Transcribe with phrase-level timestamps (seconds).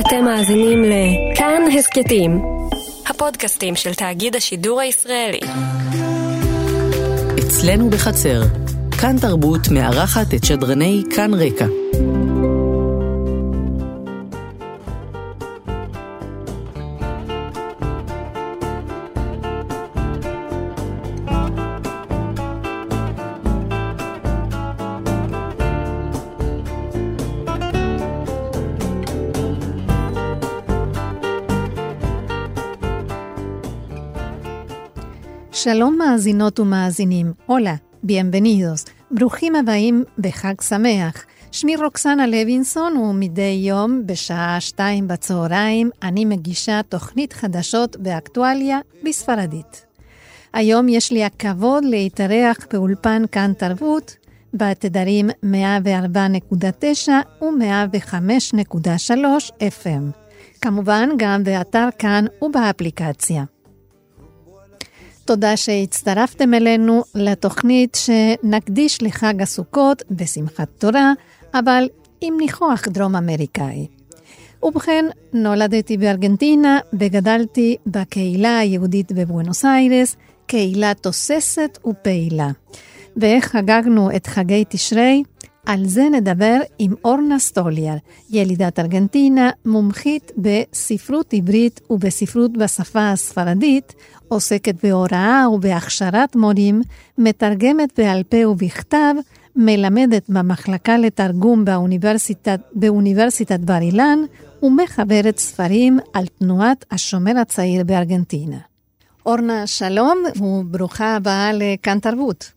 [0.00, 2.42] אתם מאזינים לכאן הסכתים,
[3.06, 5.40] הפודקאסטים של תאגיד השידור הישראלי.
[7.38, 8.42] אצלנו בחצר,
[9.00, 11.66] כאן תרבות מארחת את שדרני כאן רקע.
[35.66, 41.24] שלום מאזינות ומאזינים, הולה, ביenvenidos, ברוכים הבאים בחג שמח.
[41.52, 49.86] שמי רוקסנה לוינסון, ומדי יום בשעה שתיים בצהריים אני מגישה תוכנית חדשות באקטואליה בספרדית.
[50.52, 54.16] היום יש לי הכבוד להתארח באולפן כאן תרבות,
[54.54, 55.48] בתדרים 104.9
[57.42, 59.10] ו-105.3
[59.60, 60.12] FM.
[60.60, 63.55] כמובן גם באתר כאן ובאפליקציה.
[65.26, 71.12] תודה שהצטרפתם אלינו לתוכנית שנקדיש לחג הסוכות בשמחת תורה,
[71.54, 71.88] אבל
[72.20, 73.86] עם ניחוח דרום אמריקאי.
[74.62, 80.16] ובכן, נולדתי בארגנטינה וגדלתי בקהילה היהודית בבואנוס איירס,
[80.46, 82.50] קהילה תוססת ופעילה.
[83.16, 85.22] ואיך חגגנו את חגי תשרי?
[85.66, 87.96] על זה נדבר עם אורנה סטוליאר,
[88.30, 93.94] ילידת ארגנטינה, מומחית בספרות עברית ובספרות בשפה הספרדית,
[94.28, 96.80] עוסקת בהוראה ובהכשרת מורים,
[97.18, 99.14] מתרגמת בעל פה ובכתב,
[99.56, 104.18] מלמדת במחלקה לתרגום באוניברסיטת, באוניברסיטת בר אילן,
[104.62, 108.56] ומחברת ספרים על תנועת השומר הצעיר בארגנטינה.
[109.26, 112.52] אורנה, שלום וברוכה הבאה לכאן תרבות.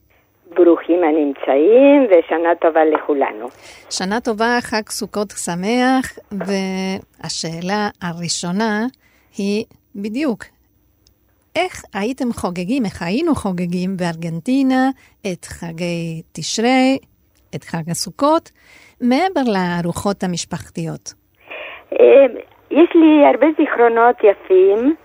[0.56, 3.48] ברוכים הנמצאים ושנה טובה לכולנו.
[3.90, 8.88] שנה טובה, חג סוכות שמח, והשאלה הראשונה
[9.38, 10.44] היא בדיוק,
[11.56, 14.90] איך הייתם חוגגים, איך היינו חוגגים בארגנטינה
[15.22, 16.98] את חגי תשרי,
[17.56, 18.52] את חג הסוכות,
[19.02, 21.14] מעבר לארוחות המשפחתיות?
[22.00, 22.26] אה,
[22.72, 24.96] יש לי הרבה זיכרונות יפים.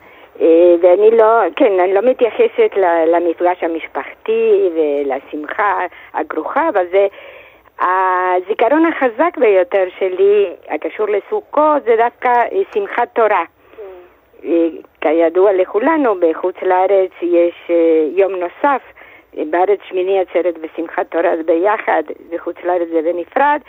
[0.40, 2.70] אה, ואני לא, כן, אני לא מתייחסת
[3.12, 7.06] למפגש המשפחתי ולשמחה הגרוחה, אבל זה
[7.80, 13.44] הזיכרון החזק ביותר שלי, הקשור לסוכות, זה דווקא אה, שמחת תורה.
[15.06, 17.70] אה, כידוע לכולנו, בחוץ לארץ יש
[18.16, 18.82] יום נוסף,
[19.50, 23.60] בארץ שמיני עצרת בשמחת תורה ביחד, בחוץ לארץ זה בנפרד,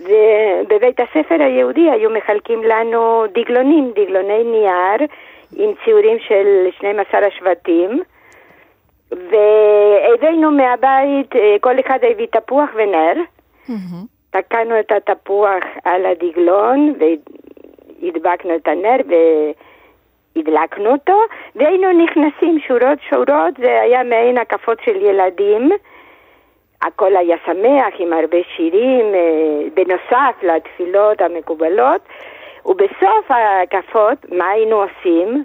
[0.00, 5.06] ובבית הספר היהודי היו מחלקים לנו דגלונים, דגלוני נייר.
[5.56, 8.02] עם ציורים של 12 השבטים,
[9.10, 13.12] והבאנו מהבית, אה, כל אחד הביא תפוח ונר,
[13.68, 14.06] mm-hmm.
[14.30, 16.94] תקענו את התפוח על הדגלון
[18.02, 18.96] והדבקנו את הנר
[20.36, 21.20] והדלקנו אותו,
[21.54, 25.70] והיינו נכנסים שורות שורות, זה היה מעין הקפות של ילדים.
[26.82, 32.00] הכל היה שמח עם הרבה שירים, אה, בנוסף לתפילות המקובלות.
[32.66, 35.44] ובסוף ההקפות, מה היינו עושים?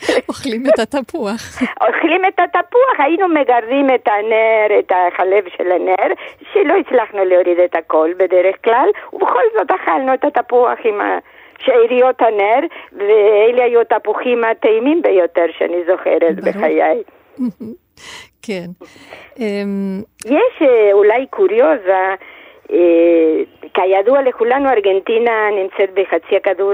[0.28, 1.40] אוכלים את התפוח.
[1.88, 6.14] אוכלים את התפוח, היינו מגרדים את הנר, את החלב של הנר,
[6.52, 11.00] שלא הצלחנו להוריד את הכל בדרך כלל, ובכל זאת אכלנו את התפוח עם
[11.60, 12.60] שאריות הנר,
[12.92, 17.02] ואלה היו התפוחים הטעימים ביותר שאני זוכרת בחיי.
[18.42, 18.66] כן.
[19.38, 22.14] אמ, יש אה, אולי קוריוזה.
[22.72, 23.42] אה,
[23.74, 26.72] כידוע לכולנו, ארגנטינה נמצאת בחצי הכדור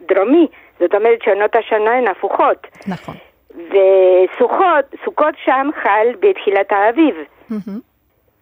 [0.00, 0.46] הדרומי,
[0.80, 2.66] זאת אומרת שעונות השנה הן הפוכות.
[2.86, 3.14] נכון.
[3.54, 7.14] וסוכות, סוכות שם חל בתחילת האביב.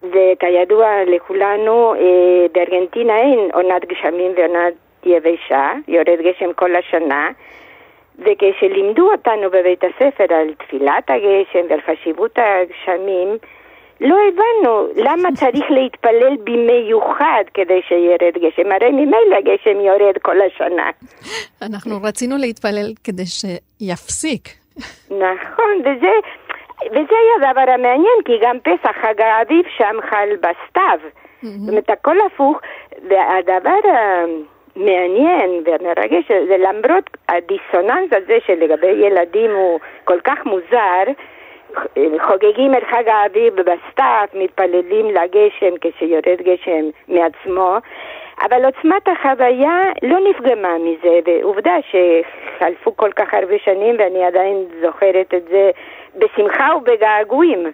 [0.03, 4.73] וכידוע לכולנו, אה, בארגנטינה אין עונת גשמים ועונת
[5.05, 7.29] יבשה, יורד גשם כל השנה.
[8.19, 13.37] וכשלימדו אותנו בבית הספר על תפילת הגשם ועל חשיבות הגשמים,
[14.01, 20.89] לא הבנו למה צריך להתפלל במיוחד כדי שירד גשם, הרי ממילא הגשם יורד כל השנה.
[21.61, 24.49] אנחנו רצינו להתפלל כדי שיפסיק.
[25.09, 26.11] נכון, וזה,
[26.91, 30.99] וזה היה הדבר המעניין, כי גם פסח, חג האביב, שם חל בסתיו.
[31.41, 32.59] זאת אומרת, הכל הפוך,
[33.09, 33.79] והדבר
[34.75, 41.03] המעניין והמרגש זה למרות הדיסוננס הזה שלגבי ילדים הוא כל כך מוזר,
[42.27, 47.77] חוגגים את חג האביב בסתיו, מתפללים לגשם כשיורד גשם מעצמו,
[48.45, 55.33] אבל עוצמת החוויה לא נפגמה מזה, ועובדה שחלפו כל כך הרבה שנים ואני עדיין זוכרת
[55.33, 55.71] את זה
[56.15, 57.71] בשמחה ובגעגועים.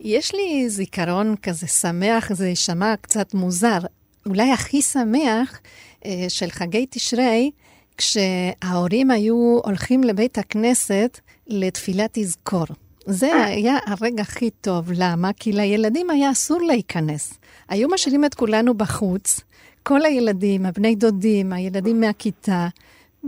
[0.00, 3.78] יש לי זיכרון כזה שמח, זה יישמע קצת מוזר.
[4.26, 5.60] אולי הכי שמח
[6.06, 7.50] אה, של חגי תשרי,
[7.96, 12.66] כשההורים היו הולכים לבית הכנסת לתפילת תזכור.
[13.06, 14.90] זה היה הרגע הכי טוב.
[14.94, 15.30] למה?
[15.32, 17.34] כי לילדים היה אסור להיכנס.
[17.68, 19.40] היו משאירים את כולנו בחוץ,
[19.82, 22.68] כל הילדים, הבני דודים, הילדים מהכיתה,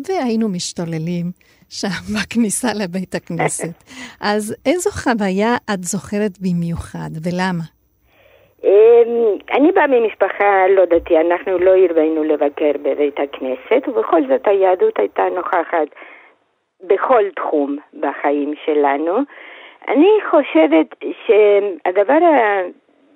[0.09, 1.33] והיינו משתוללים
[1.69, 3.85] שם בכניסה לבית הכנסת.
[4.21, 7.65] אז איזו חוויה את זוכרת במיוחד, ולמה?
[8.65, 14.99] אמ, אני באה ממשפחה לא דתי, אנחנו לא הרבינו לבקר בבית הכנסת, ובכל זאת היהדות
[14.99, 15.87] הייתה נוכחת
[16.83, 19.19] בכל תחום בחיים שלנו.
[19.89, 20.87] אני חושבת
[21.27, 22.19] שהדבר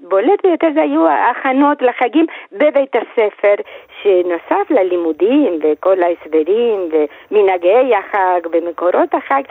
[0.03, 3.55] הבולט ביותר זה היו ההכנות לחגים בבית הספר,
[4.03, 6.89] שנוסף ללימודים וכל ההסברים
[7.31, 9.43] ומנהגי החג ומקורות החג,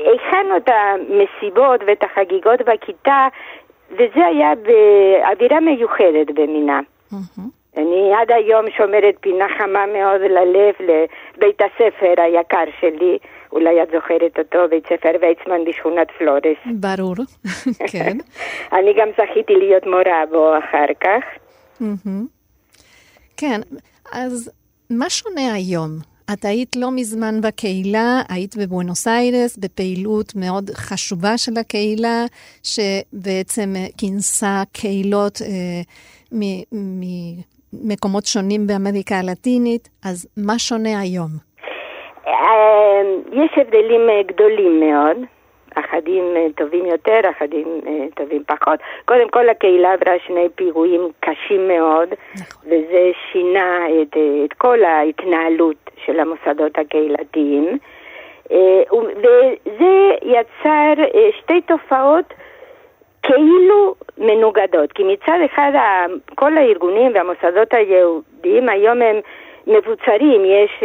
[0.00, 3.28] הכנו את המסיבות ואת החגיגות בכיתה,
[3.90, 6.80] וזה היה באווירה מיוחדת במינה.
[7.12, 7.40] Mm-hmm.
[7.76, 13.18] אני עד היום שומרת פינה חמה מאוד ללב לבית הספר היקר שלי,
[13.52, 16.58] אולי את זוכרת אותו, בית ספר ויצמן בשכונת פלורס.
[16.66, 17.14] ברור,
[17.92, 18.16] כן.
[18.72, 21.24] אני גם זכיתי להיות מורה בו אחר כך.
[23.36, 23.60] כן,
[24.12, 24.50] אז
[24.90, 25.90] מה שונה היום?
[26.32, 32.24] את היית לא מזמן בקהילה, היית בבואנוס איירס, בפעילות מאוד חשובה של הקהילה,
[32.62, 33.68] שבעצם
[33.98, 35.80] כינסה קהילות אה,
[37.72, 41.30] ממקומות שונים באמריקה הלטינית, אז מה שונה היום?
[42.26, 43.02] אה,
[43.32, 45.35] יש הבדלים אה, גדולים מאוד.
[45.78, 47.80] אחדים אה, טובים יותר, אחדים
[48.14, 48.80] טובים פחות.
[49.04, 52.62] קודם כל הקהילה עברה שני פיגועים קשים מאוד, נכון.
[52.64, 57.78] וזה שינה את, את כל ההתנהלות של המוסדות הקהילתיים.
[59.16, 60.92] וזה יצר
[61.38, 62.34] שתי תופעות
[63.22, 65.72] כאילו מנוגדות, כי מצד אחד
[66.34, 69.16] כל הארגונים והמוסדות היהודיים היום הם
[69.66, 70.82] מבוצרים, יש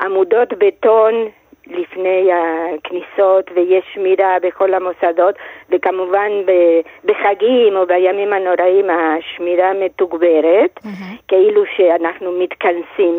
[0.00, 1.14] עמודות בטון
[1.68, 5.34] לפני הכניסות ויש שמירה בכל המוסדות
[5.70, 6.30] וכמובן
[7.04, 11.16] בחגים או בימים הנוראים השמירה מתוגברת, mm-hmm.
[11.28, 13.18] כאילו שאנחנו מתכנסים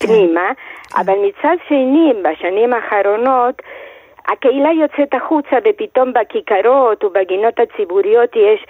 [0.00, 0.06] כן.
[0.06, 0.50] פנימה.
[0.96, 3.62] אבל מצד שני בשנים האחרונות
[4.28, 8.64] הקהילה יוצאת החוצה ופתאום בכיכרות ובגינות הציבוריות יש,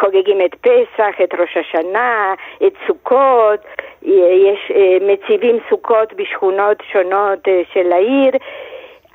[0.00, 2.34] חוגגים את פסח, את ראש השנה,
[2.66, 3.60] את סוכות,
[4.02, 8.32] יש אה, מציבים סוכות בשכונות שונות אה, של העיר.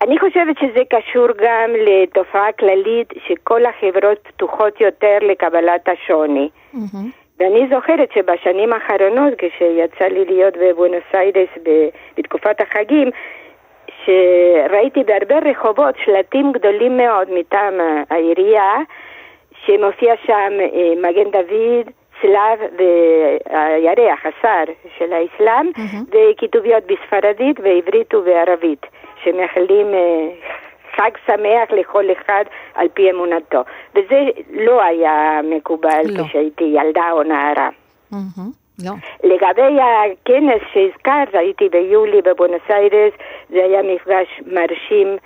[0.02, 6.50] אני חושבת שזה קשור גם לתופעה כללית שכל החברות פתוחות יותר לקבלת השוני.
[6.74, 7.20] Mm-hmm.
[7.40, 11.50] ואני זוכרת שבשנים האחרונות, כשיצא לי להיות בבואנוס איירס
[12.18, 13.10] בתקופת החגים,
[14.10, 17.74] שראיתי בהרבה רחובות שלטים גדולים מאוד מטעם
[18.10, 18.74] העירייה,
[19.66, 21.92] שמופיע שם אה, מגן דוד,
[22.22, 26.16] צלב והירח, השר של האסלאם, mm-hmm.
[26.16, 28.86] וכיתוביות בספרדית, בעברית ובערבית,
[29.24, 30.28] שמאחלים אה,
[30.96, 33.62] חג שמח לכל אחד על פי אמונתו.
[33.96, 34.20] וזה
[34.54, 36.24] לא היה מקובל לא.
[36.24, 37.70] כשהייתי ילדה או נערה.
[38.14, 38.69] Mm-hmm.
[38.86, 38.92] לא.
[39.24, 43.14] לגבי הכנס שהזכרת, הייתי ביולי בבונוס איירס,
[43.50, 45.18] זה היה מפגש מרשים,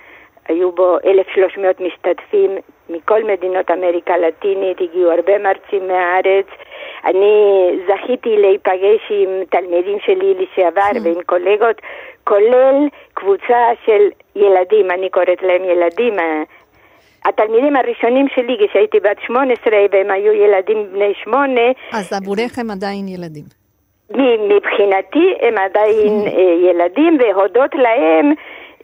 [0.48, 2.50] היו בו 1,300 משתתפים
[2.88, 6.46] מכל מדינות אמריקה הלטינית, הגיעו הרבה מרצים מהארץ.
[7.04, 11.00] אני זכיתי להיפגש עם תלמידים שלי לשעבר mm.
[11.04, 11.82] ועם קולגות,
[12.24, 16.14] כולל קבוצה של ילדים, אני קוראת להם ילדים,
[17.24, 21.66] התלמידים הראשונים שלי כשהייתי בת 18 והם היו ילדים בני שמונה.
[21.92, 23.44] אז עבורך הם עדיין ילדים.
[24.50, 28.32] מבחינתי הם עדיין אה, ילדים והודות להם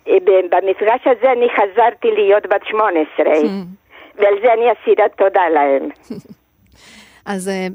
[0.09, 3.27] אה, במפגש הזה אני חזרתי להיות בת 18
[4.19, 5.89] ועל זה אני אסירת תודה להם.
[7.27, 7.67] אז אה,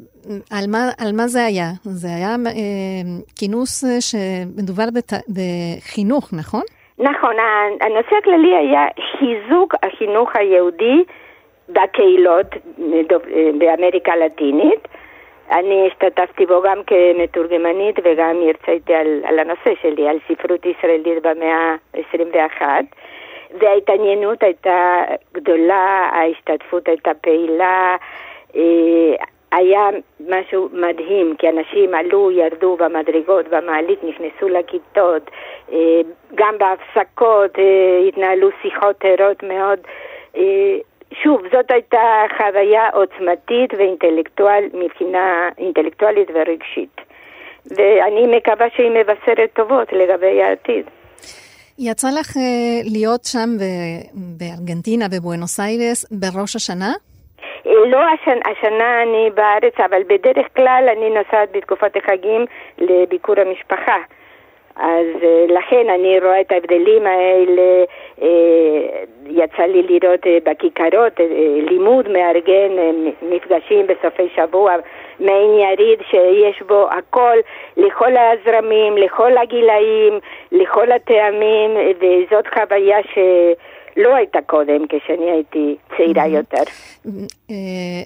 [0.52, 1.72] על מה, על מה זה היה?
[1.84, 2.36] זה היה
[3.36, 4.86] כינוס שמדובר
[5.30, 6.64] בחינוך, נכון?
[7.00, 7.36] נכון,
[7.82, 8.86] הנושא הכללי היה
[9.18, 11.04] חיזוק החינוך היהודי
[11.70, 12.48] בקהילות
[13.58, 14.88] באמריקה הלטינית.
[15.52, 21.76] אני השתתפתי בו גם כמתורגמנית וגם הרציתי על, על הנושא שלי, על ספרות ישראלית במאה
[21.94, 22.62] ה-21.
[23.60, 27.96] וההתעניינות הייתה גדולה, ההשתתפות הייתה פעילה,
[28.56, 29.16] אה,
[29.56, 29.90] היה
[30.30, 35.32] משהו מדהים, כי אנשים עלו, ירדו במדרגות, במעלית, נכנסו לכיתות,
[35.72, 36.02] אה,
[36.36, 39.80] גם בהפסקות אה, התנהלו שיחות ערות מאוד.
[40.38, 40.78] אה,
[41.24, 47.02] שוב, זאת הייתה חוויה עוצמתית ואינטלקטואל, מבחינה אינטלקטואלית ורגשית.
[47.66, 50.86] ואני מקווה שהיא מבשרת טובות לגבי העתיד.
[51.80, 52.38] יצא לך
[52.84, 53.50] להיות שם
[54.38, 56.94] בארגנטינה, בבואנוס איירס, בראש השנה?
[57.68, 62.46] אה, לא השנה, השנה אני בארץ, אבל בדרך כלל אני נוסעת בתקופת החגים
[62.78, 63.98] לביקור המשפחה.
[64.76, 67.84] אז uh, לכן אני רואה את ההבדלים האלה,
[68.20, 68.24] uh,
[69.28, 71.14] יצא לי לראות בכיכרות
[71.70, 72.72] לימוד מארגן
[73.22, 74.76] מפגשים בסופי שבוע,
[75.20, 77.38] מעין יריד שיש בו הכל
[77.78, 80.20] לכל הזרמים, לכל הגילאים,
[80.52, 83.18] לכל הטעמים, וזאת חוויה ש...
[83.98, 86.64] לא הייתה קודם, כשאני הייתי צעירה יותר.
[87.50, 87.56] אה,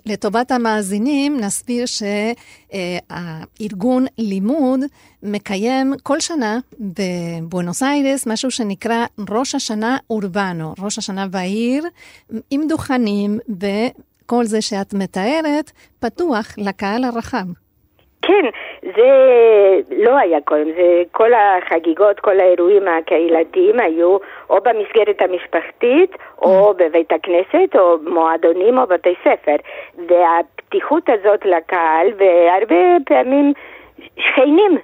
[0.05, 1.85] לטובת המאזינים, נסביר
[2.69, 4.79] שהארגון לימוד
[5.23, 11.83] מקיים כל שנה בבואנוס איירס משהו שנקרא ראש השנה אורבנו, ראש השנה בעיר,
[12.51, 17.45] עם דוכנים וכל זה שאת מתארת, פתוח לקהל הרחב.
[18.21, 18.45] כן,
[18.81, 19.09] זה
[19.97, 24.17] לא היה קודם, זה כל החגיגות, כל האירועים הקהילתיים היו
[24.49, 26.73] או במסגרת המשפחתית, או mm.
[26.73, 29.55] בבית הכנסת, או מועדונים, או בתי ספר.
[30.07, 33.53] והפתיחות הזאת לקהל, והרבה פעמים
[34.17, 34.77] שכנים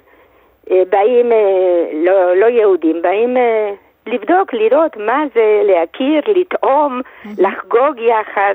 [0.70, 3.72] אה, באים, אה, לא, לא יהודים, באים אה,
[4.06, 7.28] לבדוק, לראות מה זה, להכיר, לטעום, mm-hmm.
[7.38, 8.54] לחגוג יחד.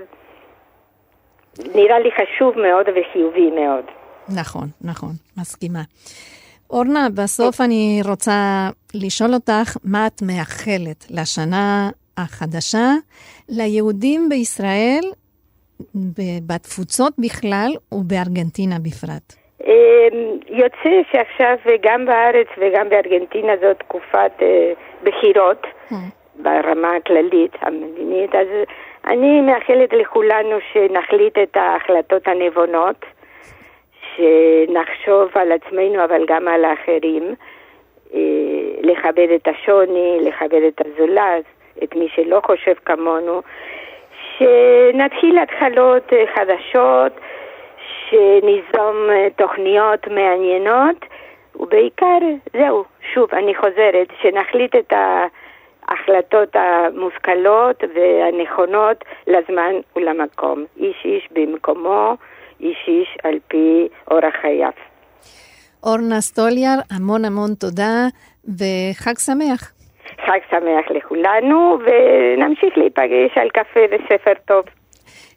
[1.75, 3.85] נראה לי חשוב מאוד וחיובי מאוד.
[4.35, 5.81] נכון, נכון, מסכימה.
[6.69, 12.88] אורנה, בסוף אני רוצה לשאול אותך, מה את מאחלת לשנה החדשה
[13.50, 15.03] ליהודים בישראל,
[16.47, 19.33] בתפוצות בכלל ובארגנטינה בפרט?
[19.63, 24.73] אמ, יוצא שעכשיו גם בארץ וגם בארגנטינה זאת תקופת אה,
[25.03, 25.95] בחירות mm.
[26.35, 28.47] ברמה הכללית המדינית, אז
[29.05, 33.05] אני מאחלת לכולנו שנחליט את ההחלטות הנבונות.
[34.21, 37.35] שנחשוב על עצמנו אבל גם על האחרים,
[38.13, 38.19] אה,
[38.81, 41.43] לכבד את השוני, לכבד את הזולז,
[41.83, 43.41] את מי שלא חושב כמונו,
[44.37, 47.11] שנתחיל התחלות אה, חדשות,
[48.09, 51.05] שניזום אה, תוכניות מעניינות,
[51.55, 52.17] ובעיקר,
[52.53, 54.93] זהו, שוב, אני חוזרת, שנחליט את
[55.87, 60.65] ההחלטות המושכלות והנכונות לזמן ולמקום.
[60.77, 62.15] איש איש במקומו.
[62.62, 64.72] איש איש על פי אורח חייו.
[65.84, 68.08] אורנה סטוליאר, המון המון תודה
[68.46, 69.72] וחג שמח.
[70.25, 74.65] חג שמח לכולנו, ונמשיך להיפגש על קפה וספר טוב.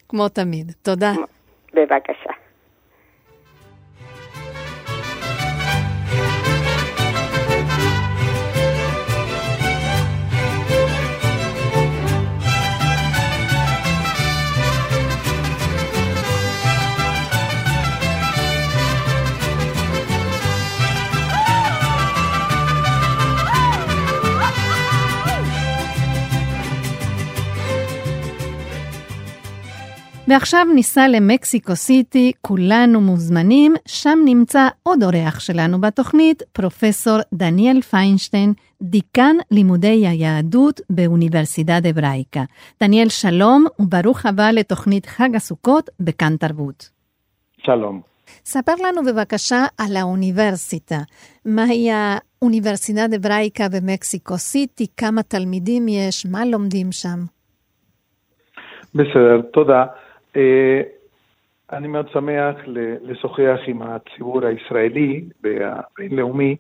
[0.09, 0.73] כמו תמיד.
[0.83, 1.13] תודה.
[1.75, 2.44] בבקשה.
[30.29, 38.53] ועכשיו ניסע למקסיקו סיטי, כולנו מוזמנים, שם נמצא עוד אורח שלנו בתוכנית, פרופסור דניאל פיינשטיין,
[38.83, 42.41] דיקן לימודי היהדות באוניברסיטת אבראיקה.
[42.83, 46.91] דניאל, שלום וברוך הבא לתוכנית חג הסוכות בכאן תרבות.
[47.59, 48.01] שלום.
[48.45, 50.99] ספר לנו בבקשה על האוניברסיטה.
[51.45, 54.87] מהי האוניברסיטת אבראיקה במקסיקו סיטי?
[54.97, 56.27] כמה תלמידים יש?
[56.27, 57.19] מה לומדים שם?
[58.95, 59.85] בסדר, תודה.
[60.37, 60.81] אה,
[61.73, 62.57] אני מאוד שמח
[63.03, 66.57] לשוחח עם הציבור הישראלי והבינלאומי.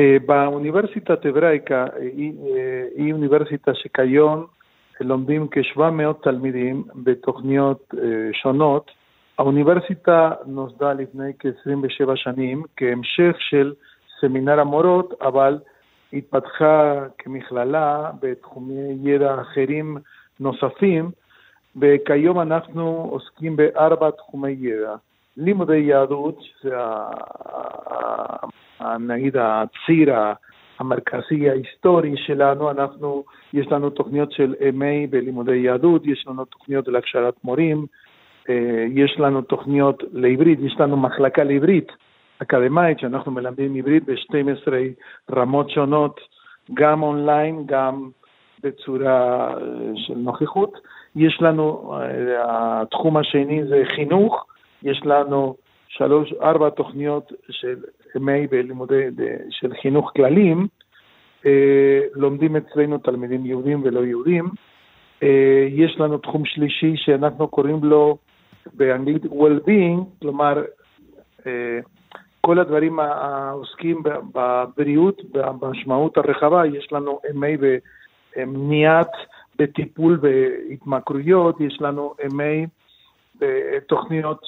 [0.00, 4.46] אה, באוניברסיטת אברייקה אה, היא אוניברסיטה שכיום
[5.00, 7.94] לומדים כ-700 תלמידים בתוכניות
[8.32, 8.90] שונות.
[9.38, 13.72] האוניברסיטה נוסדה לפני כ-27 שנים כהמשך של
[14.20, 15.58] סמינר המורות, אבל
[16.12, 19.98] התפתחה כמכללה בתחומי ידע אחרים
[20.40, 21.10] נוספים.
[21.80, 24.94] וכיום אנחנו עוסקים בארבע תחומי ידע.
[25.36, 26.74] לימודי יהדות, זה
[28.98, 30.14] נגיד הציר
[30.78, 37.34] המרכזי ההיסטורי שלנו, אנחנו, יש לנו תוכניות של MA בלימודי יהדות, יש לנו תוכניות להכשרת
[37.44, 37.86] מורים,
[38.48, 41.92] אה, יש לנו תוכניות לעברית, יש לנו מחלקה לעברית
[42.42, 44.72] אקדמית, שאנחנו מלמדים עברית ב-12
[45.36, 46.20] רמות שונות,
[46.74, 48.10] גם אונליין, גם
[48.62, 49.56] בצורה אה,
[49.94, 50.78] של נוכחות.
[51.16, 54.46] יש לנו, אה, התחום השני זה חינוך,
[54.82, 55.56] יש לנו
[55.88, 57.76] שלוש, ארבע תוכניות של
[58.16, 59.04] MA בלימודי,
[59.50, 60.66] של חינוך כללים,
[61.46, 64.48] אה, לומדים אצלנו תלמידים יהודים ולא יהודים.
[65.22, 68.16] אה, יש לנו תחום שלישי שאנחנו קוראים לו
[68.74, 70.62] באנגלית well-being, כלומר,
[72.40, 74.02] כל הדברים העוסקים
[74.34, 77.64] בבריאות, במשמעות הרחבה, יש לנו MA
[78.36, 79.10] במניעת
[79.58, 82.68] בטיפול בהתמכרויות, יש לנו MA
[83.40, 84.46] בתוכניות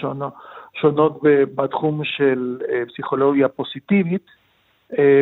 [0.00, 0.32] שונות,
[0.74, 1.20] שונות
[1.54, 4.26] בתחום של פסיכולוגיה פוזיטיבית,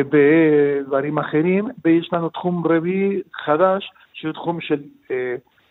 [0.09, 4.81] בדברים אחרים, ויש לנו תחום רביעי חדש, שהוא תחום של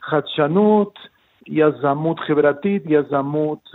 [0.03, 0.99] חדשנות,
[1.47, 3.71] יזמות חברתית, יזמות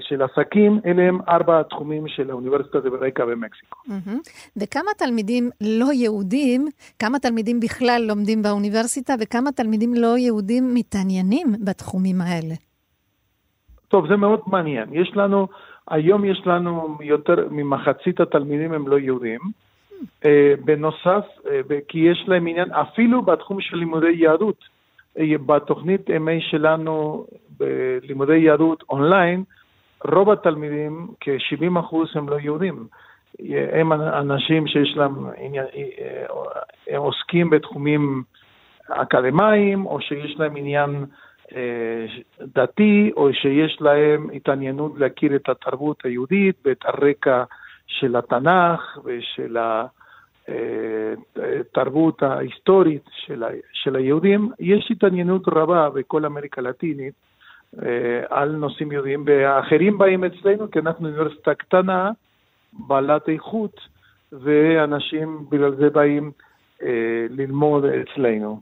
[0.00, 3.78] של עסקים, אלה הם ארבע התחומים של האוניברסיטה דה ברקה במקסיקו.
[4.56, 6.68] וכמה תלמידים לא יהודים,
[6.98, 12.54] כמה תלמידים בכלל לומדים באוניברסיטה, וכמה תלמידים לא יהודים מתעניינים בתחומים האלה?
[13.88, 14.88] טוב, זה מאוד מעניין.
[14.92, 15.48] יש לנו,
[15.88, 19.40] היום יש לנו יותר ממחצית התלמידים הם לא יהודים.
[20.24, 20.26] Uh,
[20.64, 21.48] בנוסף, uh,
[21.88, 24.64] כי יש להם עניין, אפילו בתחום של לימודי יהדות,
[25.46, 27.26] בתוכנית MA שלנו
[27.58, 29.44] בלימודי יהדות אונליין,
[30.04, 32.86] רוב התלמידים, כ-70 אחוז הם לא יהודים.
[33.72, 35.26] הם אנשים שיש להם,
[36.88, 38.22] הם עוסקים בתחומים
[38.88, 41.04] אקדמיים, או שיש להם עניין
[41.56, 42.06] אה,
[42.40, 47.44] דתי, או שיש להם התעניינות להכיר את התרבות היהודית ואת הרקע
[47.86, 49.56] של התנ"ך ושל
[51.36, 53.04] התרבות אה, ההיסטורית
[53.72, 54.50] של, היהודים.
[54.60, 57.27] יש התעניינות רבה בכל אמריקה הלטינית אה,
[58.30, 62.10] על נושאים יהודיים, והאחרים באים אצלנו כי אנחנו אוניברסיטה קטנה,
[62.72, 63.80] בעלת איכות,
[64.32, 66.30] ואנשים בגלל זה באים
[66.82, 68.60] אה, ללמוד אצלנו.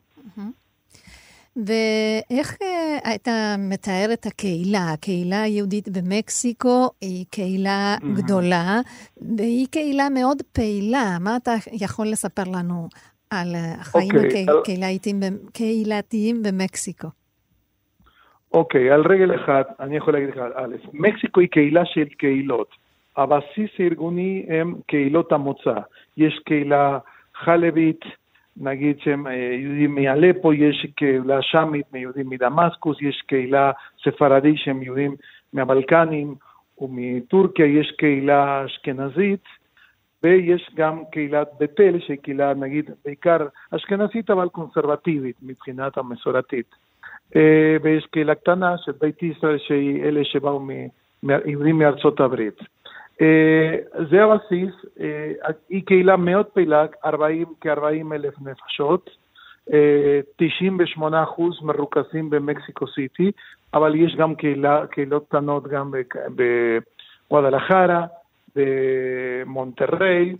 [1.57, 4.93] ואיך אה, אתה מתאר את הקהילה?
[4.93, 8.81] הקהילה היהודית במקסיקו היא קהילה גדולה,
[9.37, 11.17] והיא קהילה מאוד פעילה.
[11.21, 12.89] מה אתה יכול לספר לנו
[13.31, 14.53] על החיים okay,
[15.49, 17.09] הקהילתיים במקסיקו?
[18.53, 22.69] אוקיי, על רגל אחד, אני יכול להגיד לך, א', מקסיקו היא קהילה של קהילות.
[23.17, 25.75] הבסיס הארגוני הם קהילות המוצא.
[26.17, 26.99] יש קהילה
[27.35, 28.01] חלבית,
[28.57, 33.73] נגיד שהם אה, יהודים מאלפו, יש קהילה שמית מיהודים מדמאסקוס, יש קהילה
[34.05, 35.15] ספרדית שהם יהודים
[35.53, 36.35] מהבלקנים
[36.79, 39.45] ומטורקיה, יש קהילה אשכנזית,
[40.23, 46.86] ויש גם קהילת בית אל, שהיא קהילה נגיד בעיקר אשכנזית אבל קונסרבטיבית מבחינת המסורתית.
[47.37, 50.67] אה, ויש קהילה קטנה של בית ישראל, שהיא אלה שבאו
[51.23, 52.59] מעברים מארצות הברית.
[53.21, 53.77] אה,
[54.11, 55.33] זה הבסיס, אה,
[55.69, 56.87] היא קהילה מאוד פעילה,
[57.61, 59.11] כ-40 אלף נפשות,
[60.37, 63.31] 98 אחוז מרוכזים במקסיקו סיטי,
[63.75, 65.93] אבל יש גם קהילה, קהילות קטנות גם
[67.29, 68.07] בגואדלחרה,
[68.57, 70.37] במונטריי,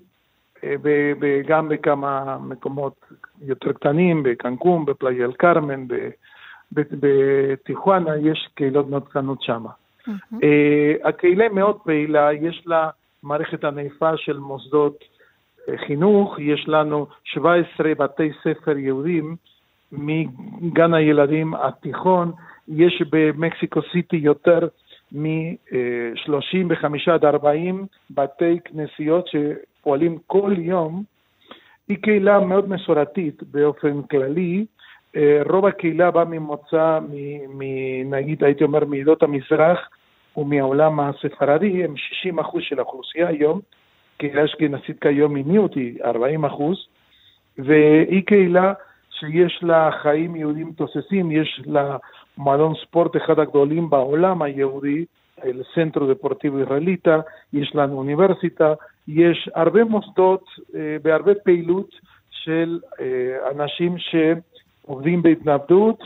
[1.21, 2.95] וגם בכמה מקומות
[3.43, 5.87] יותר קטנים, בקנקום, בפלאי אל קרמן,
[6.73, 9.65] בטיחואנה יש קהילות מאוד קטנות שם.
[9.67, 10.37] Mm-hmm.
[11.05, 12.91] הקהילה מאוד פעילה, יש לה
[13.23, 15.07] מערכת ענפה של מוסדות uh,
[15.87, 19.37] חינוך, יש לנו 17 בתי ספר יהודים
[19.93, 22.33] מגן הילדים התיכון,
[22.69, 24.69] יש במקסיקו סיטי יותר
[25.13, 31.03] מ-35 עד 40 בתי כנסיות שפועלים כל יום.
[31.89, 34.65] היא קהילה מאוד מסורתית באופן כללי, אה,
[35.51, 36.99] רוב הקהילה באה ממוצא,
[38.05, 39.79] נגיד, הייתי אומר, מעדות המזרח
[40.37, 43.61] ומהעולם הספרדי, הם 60 אחוז של האוכלוסייה היום,
[44.17, 46.87] קהילה אשכנזית כיום היא מיעוט, היא 40 אחוז,
[47.59, 48.73] והיא קהילה
[49.11, 51.97] שיש לה חיים יהודים תוססים, יש לה
[52.39, 55.05] מועדון ספורט אחד הגדולים בעולם היהודי,
[55.45, 57.21] אל סנטרו דפורטיבו ישראליטה,
[57.53, 58.75] יש לנו אוניברסיטה,
[59.09, 61.91] יש הרבה מוסדות אה, והרבה פעילות
[62.31, 64.15] של אה, אנשים ש...
[64.87, 65.99] עובדים בהתנגדות,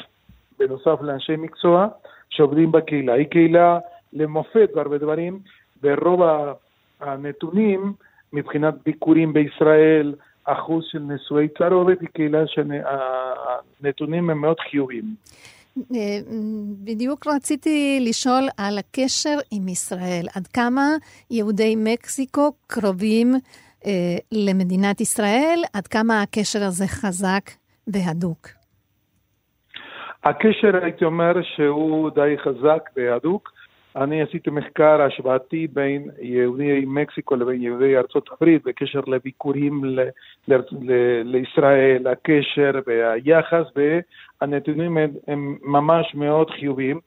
[0.58, 1.88] בנוסף לאנשי מקצוע
[2.30, 3.12] שעובדים בקהילה.
[3.12, 3.78] היא קהילה
[4.12, 5.38] למופת בהרבה דברים,
[5.82, 6.20] ורוב
[7.00, 7.92] הנתונים
[8.32, 10.14] מבחינת ביקורים בישראל,
[10.44, 15.14] אחוז של נשואי תערובת היא קהילה שהנתונים הם מאוד חיוביים.
[15.94, 16.18] אה,
[16.84, 20.26] בדיוק רציתי לשאול על הקשר עם ישראל.
[20.34, 20.88] עד כמה
[21.30, 23.34] יהודי מקסיקו קרובים
[23.86, 25.62] אה, למדינת ישראל?
[25.72, 27.50] עד כמה הקשר הזה חזק
[27.86, 28.59] והדוק?
[30.24, 33.52] הקשר, הייתי אומר, שהוא די חזק והדוק.
[33.96, 40.08] אני עשיתי מחקר השוואתי בין יהודי מקסיקו לבין יהודי ארצות הברית בקשר לביקורים ל-
[40.48, 47.00] ל- ל- לישראל, הקשר והיחס, והנתונים הם, הם ממש מאוד חיוביים.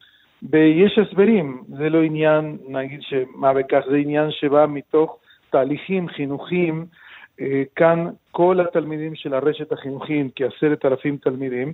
[0.52, 5.18] ויש הסברים, זה לא עניין, נגיד שמה וכך, זה עניין שבא מתוך
[5.50, 6.86] תהליכים חינוכיים.
[7.42, 11.74] אה, כאן כל התלמידים של הרשת החינוכיים, כעשרת אלפים תלמידים,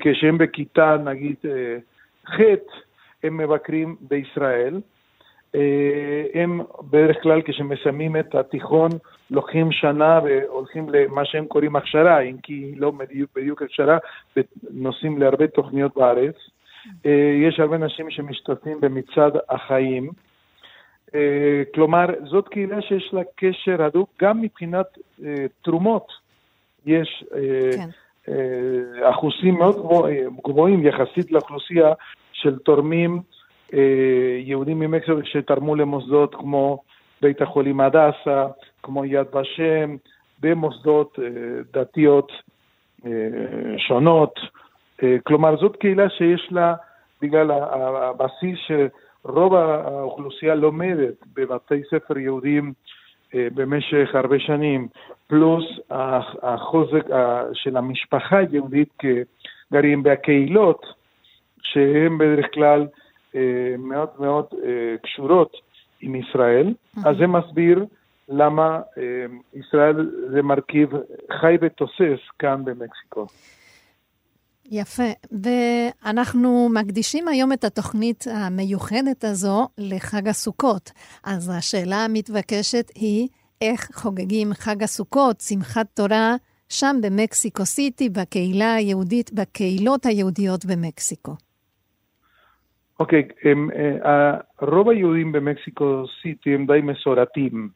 [0.00, 1.76] כשהם בכיתה, נגיד, אה,
[2.26, 2.40] ח',
[3.22, 4.80] הם מבקרים בישראל.
[5.54, 6.60] אה, הם
[6.90, 8.90] בדרך כלל כשמסיימים את התיכון
[9.30, 13.98] לוקחים שנה והולכים למה שהם קוראים הכשרה, אם כי לא בדיוק, בדיוק הכשרה,
[14.36, 16.34] ונוסעים להרבה תוכניות בארץ.
[17.46, 20.10] יש הרבה אנשים שמשתתפים במצעד החיים.
[21.74, 24.86] כלומר, זאת קהילה שיש לה קשר הדוק גם מבחינת
[25.62, 26.06] תרומות.
[26.86, 27.24] יש
[27.76, 27.88] כן.
[29.02, 29.76] אחוזים מאוד
[30.44, 31.92] גבוהים יחסית לאוכלוסייה
[32.32, 33.20] של תורמים
[34.38, 36.82] יהודים ממקסיקו שתרמו למוסדות כמו
[37.22, 38.46] בית החולים הדסה,
[38.82, 39.96] כמו יד ושם,
[40.40, 41.18] במוסדות
[41.72, 42.32] דתיות
[43.78, 44.34] שונות.
[45.22, 46.74] כלומר, זאת קהילה שיש לה,
[47.22, 52.72] בגלל הבסיס שרוב האוכלוסייה לומדת בבתי ספר יהודיים
[53.54, 54.88] במשך הרבה שנים,
[55.26, 55.64] פלוס
[56.42, 57.06] החוזק
[57.52, 60.86] של המשפחה היהודית כגרים בקהילות,
[61.62, 62.86] שהן בדרך כלל
[63.78, 64.46] מאוד מאוד
[65.02, 65.56] קשורות
[66.00, 67.84] עם ישראל, אז זה מסביר
[68.28, 68.80] למה
[69.54, 70.90] ישראל זה מרכיב
[71.40, 73.26] חי ותוסס כאן במקסיקו.
[74.70, 75.10] יפה,
[75.42, 80.90] ואנחנו מקדישים היום את התוכנית המיוחדת הזו לחג הסוכות.
[81.24, 83.28] אז השאלה המתבקשת היא,
[83.60, 86.34] איך חוגגים חג הסוכות, שמחת תורה,
[86.68, 91.32] שם במקסיקו סיטי, בקהילה היהודית, בקהילות היהודיות במקסיקו?
[93.00, 93.46] אוקיי, okay,
[94.06, 97.68] אה, רוב היהודים במקסיקו סיטי הם די מסורתיים,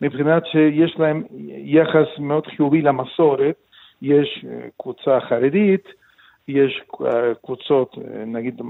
[0.00, 1.22] מבחינת שיש להם
[1.64, 3.56] יחס מאוד חיובי למסורת,
[4.02, 5.84] יש אה, קבוצה חרדית,
[6.48, 8.60] יש אה, קבוצות, אה, נגיד,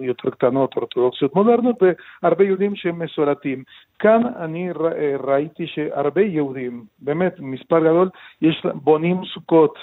[0.00, 1.76] יותר קטנות, אורתודוקסיות מודרניות,
[2.22, 3.62] והרבה יהודים שהם מסורתיים.
[3.98, 8.10] כאן אני אה, ראיתי שהרבה יהודים, באמת, מספר גדול,
[8.42, 9.78] יש, בונים סוכות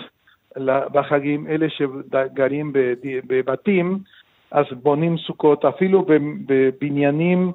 [0.93, 2.73] בחגים, אלה שגרים
[3.27, 3.97] בבתים,
[4.51, 6.05] אז בונים סוכות, אפילו
[6.45, 7.51] בבניינים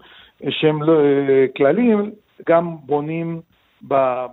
[0.49, 0.99] שהם לא
[1.57, 2.11] כלליים,
[2.49, 3.41] גם בונים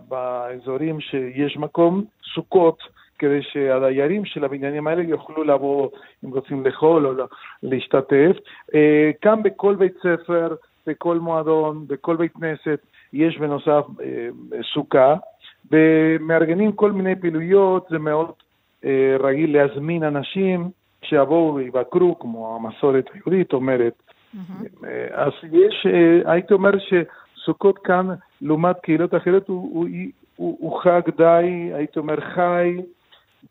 [0.08, 2.78] באזורים שיש מקום סוכות.
[3.22, 5.90] כדי שהדיירים של הבניינים האלה יוכלו לבוא,
[6.26, 7.26] אם רוצים לאכול או
[7.64, 8.36] להשתתף.
[8.76, 10.56] אה, גם בכל בית ספר,
[10.88, 12.80] בכל מועדון, בכל בית כנסת,
[13.14, 14.30] יש בנוסף אה,
[14.74, 15.16] סוכה,
[15.72, 18.32] ומארגנים כל מיני פעילויות, זה מאוד
[18.86, 20.70] אה, רגיל להזמין אנשים
[21.04, 23.94] שיבואו ויבקרו, כמו המסורת היהודית אומרת.
[24.04, 24.88] Mm-hmm.
[25.12, 25.88] אז יש,
[26.26, 28.08] הייתי אומר שסוכות כאן,
[28.42, 29.88] לעומת קהילות אחרות, הוא, הוא,
[30.36, 32.78] הוא, הוא חג די, הייתי אומר, חי,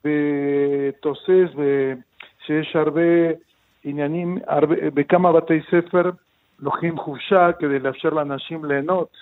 [0.04, 3.00] ותוסס, ושיש הרבה
[3.84, 6.10] עניינים, הרבה, בכמה בתי ספר
[6.60, 9.16] לוקחים חופשה כדי לאפשר לאנשים ליהנות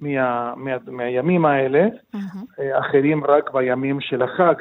[0.00, 2.60] מה, מה, מהימים האלה, mm-hmm.
[2.78, 4.54] אחרים רק בימים של החג,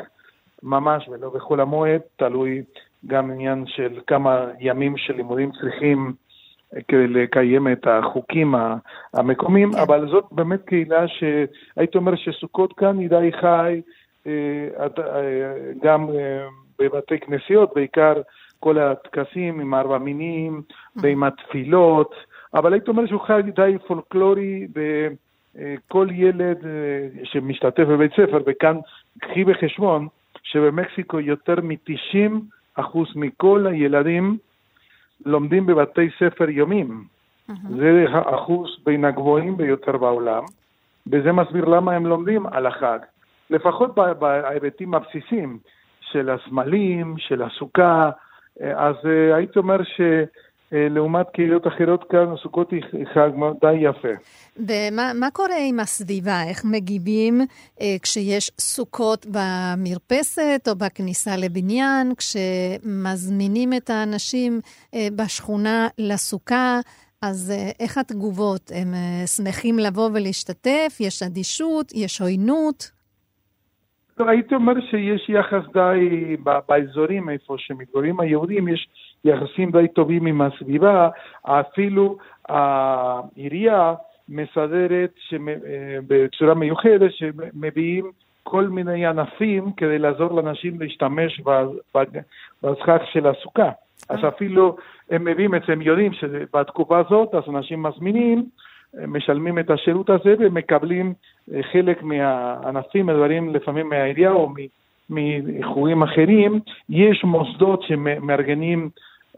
[0.64, 2.64] ממש, ולא בחול המועד, תלוי
[3.08, 6.14] גם עניין של כמה ימים של לימודים צריכים
[6.88, 8.56] כדי לקיים את החוקים
[9.14, 9.80] המקומיים, כן.
[9.80, 13.80] אבל זאת באמת קהילה שהייתי אומר שסוכות כאן היא די חי, אה, אה,
[15.84, 16.48] גם אה,
[16.80, 18.14] בבתי כנסיות, בעיקר
[18.60, 20.62] כל הטקסים עם ארבע מינים
[20.96, 22.16] ועם התפילות,
[22.54, 26.58] אבל הייתי אומר שהוא חי די פולקלורי וכל ילד
[27.24, 28.78] שמשתתף בבית ספר, וכאן
[29.20, 30.08] קחי בחשבון
[30.44, 32.32] שבמקסיקו יותר מ-90
[32.76, 34.38] אחוז מכל הילדים
[35.26, 37.04] לומדים בבתי ספר יומים.
[37.50, 37.54] Mm-hmm.
[37.78, 40.44] זה האחוז בין הגבוהים ביותר בעולם,
[41.08, 43.00] וזה מסביר למה הם לומדים על החג.
[43.50, 45.60] לפחות בהיבטים הבסיסיים
[46.02, 48.10] של הסמלים, של הסוכה,
[48.76, 50.02] אז אה, הייתי אומר ש...
[50.72, 52.82] לעומת קהילות אחרות כאן, הסוכות היא
[53.14, 53.30] חג
[53.62, 54.08] די יפה.
[54.58, 56.44] ומה קורה עם הסביבה?
[56.50, 57.42] איך מגיבים
[57.82, 64.60] אה, כשיש סוכות במרפסת או בכניסה לבניין, כשמזמינים את האנשים
[64.94, 66.80] אה, בשכונה לסוכה?
[67.22, 68.72] אז אה, איך התגובות?
[68.76, 70.98] הם אה, שמחים לבוא ולהשתתף?
[71.00, 71.92] יש אדישות?
[71.96, 72.99] יש עוינות?
[74.28, 76.38] הייתי אומר שיש יחס די,
[76.70, 78.88] באזורים איפה שמתגוררים היהודים, יש
[79.26, 81.10] יחסים די טובים עם הסביבה,
[81.44, 82.18] אפילו
[82.50, 83.94] העירייה
[84.30, 88.12] מסדרת אה, בצורה מיוחדת שמביאים
[88.44, 91.42] כל מיני ענפים כדי לעזור לאנשים להשתמש
[92.64, 93.70] בסכך של הסוכה.
[94.10, 94.78] אז אפילו
[95.10, 98.46] הם מביאים את זה, הם יודעים שבתקופה הזאת, אז אנשים מזמינים,
[99.08, 101.14] משלמים את השירות הזה ומקבלים אה,
[101.72, 104.54] חלק מהענפים, הדברים לפעמים מהעירייה או
[105.10, 106.60] מאיחורים אחרים.
[106.90, 108.90] יש מוסדות שמארגנים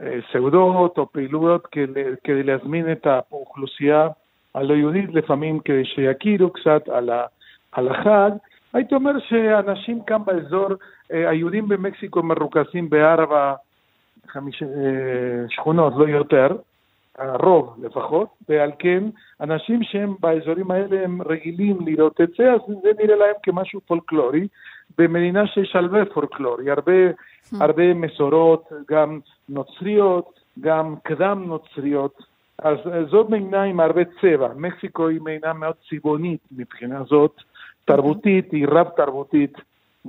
[0.02, 4.08] אה, סעודות או פעילויות כדי, להזמין את האוכלוסייה
[4.56, 7.26] הלא יהודית, לפעמים כדי שיכירו קצת על, ה,
[7.72, 8.32] על החג.
[8.74, 10.70] הייתי אומר שאנשים כאן באזור,
[11.12, 13.54] אה, היהודים במקסיקו מרוכזים בארבע,
[14.28, 14.64] חמיש
[15.50, 16.48] שכונות, לא יותר.
[17.22, 19.04] הרוב לפחות, ועל כן
[19.42, 24.48] אנשים שהם באזורים האלה הם רגילים לראות את זה, אז זה נראה להם כמשהו פולקלורי,
[24.98, 27.56] במדינה שיש הרבה פולקלורי, הרבה, hmm.
[27.60, 32.24] הרבה מסורות, גם נוצריות, גם קדם נוצריות,
[32.60, 32.78] אז
[33.10, 34.48] זאת מדינה עם הרבה צבע.
[34.56, 37.36] מקסיקו היא מדינה מאוד צבעונית מבחינה זאת,
[37.86, 39.58] תרבותית, היא רב תרבותית,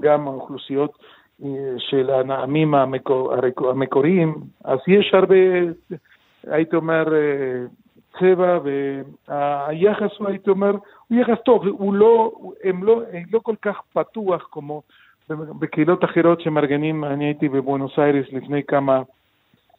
[0.01, 0.99] גם האוכלוסיות
[1.45, 1.49] אה,
[1.79, 3.35] של העמים המקור,
[3.71, 5.37] המקוריים, אז יש הרבה,
[6.47, 7.65] הייתי אומר, אה,
[8.19, 10.71] צבע, והיחס הוא, הייתי אומר,
[11.09, 12.33] הוא יחס טוב, הוא לא,
[12.65, 14.83] הם לא, הם לא כל כך פתוח כמו
[15.29, 19.03] בקהילות אחרות שמארגנים, אני הייתי בבואנוס איירס לפני כמה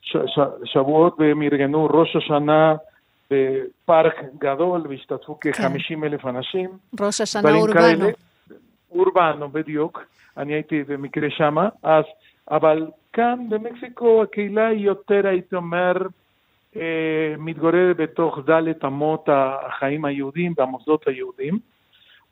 [0.02, 2.76] ש, ש, שבועות והם ארגנו ראש השנה
[3.32, 5.52] בפארק גדול והשתתפו כן.
[5.52, 6.70] כ-50 אלף אנשים.
[7.02, 8.06] ראש השנה אורבנו.
[8.92, 10.04] אורבנו, בדיוק.
[10.38, 12.04] אני הייתי במקרה שמה, אז,
[12.52, 15.94] אבל כאן במקסיקו הקהילה היא יותר, הייתי אומר,
[17.38, 21.60] מתגוררת בתוך דלת אמות החיים היהודיים והמוסדות היהודיים.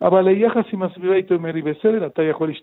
[0.01, 2.53] אבל היחס עם הסביבה, הייתי אומר, היא בסדר, אתה יכול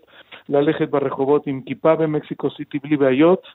[0.49, 3.47] ללכת ברחובות עם כיפה במקסיקו סיטי בלי בעיות.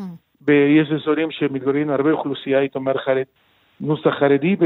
[0.00, 0.02] Mm.
[0.42, 3.24] ויש אזורים שמתגוררים הרבה אוכלוסייה, הייתי אומר, חרד,
[3.80, 4.56] נוסח חרדי,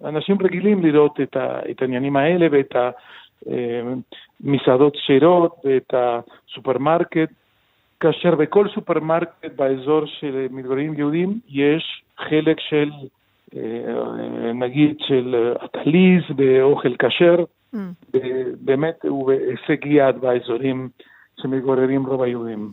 [0.00, 2.76] ואנשים רגילים לראות את, ה, את העניינים האלה ואת
[4.44, 7.30] המסעדות כשרות ואת הסופרמרקט,
[8.00, 12.90] כאשר בכל סופרמרקט באזור של מתגוררים יהודים יש חלק של,
[13.56, 17.78] אה, נגיד, של אטליז באוכל כשר, mm.
[18.60, 20.88] באמת הוא בהישג יד באזורים
[21.42, 22.70] שמתגוררים רוב היהודים.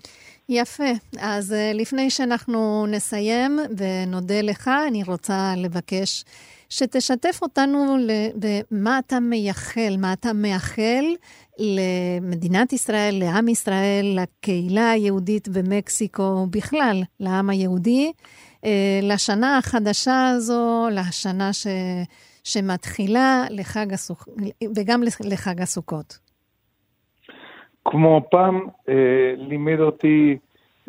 [0.50, 0.92] יפה.
[1.20, 6.24] אז אה, לפני שאנחנו נסיים ונודה לך, אני רוצה לבקש
[6.72, 7.96] שתשתף אותנו
[8.36, 11.06] במה אתה מייחל, מה אתה מאחל
[11.60, 18.12] למדינת ישראל, לעם ישראל, לקהילה היהודית במקסיקו, בכלל, לעם היהודי,
[18.66, 21.68] אה, לשנה החדשה הזו, לשנה ש...
[22.44, 24.28] שמתחילה לחג הסוכ...
[24.76, 26.20] וגם לחג הסוכות.
[27.86, 30.38] כמו פעם, אה, לימד אותי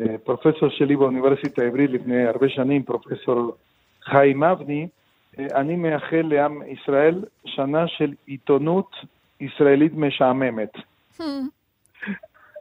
[0.01, 3.55] אה, פרופסור שלי באוניברסיטה העברית לפני הרבה שנים, פרופסור
[4.03, 4.87] חיים אבני,
[5.39, 8.95] אני מאחל לעם ישראל שנה של עיתונות
[9.39, 10.73] ישראלית משעממת.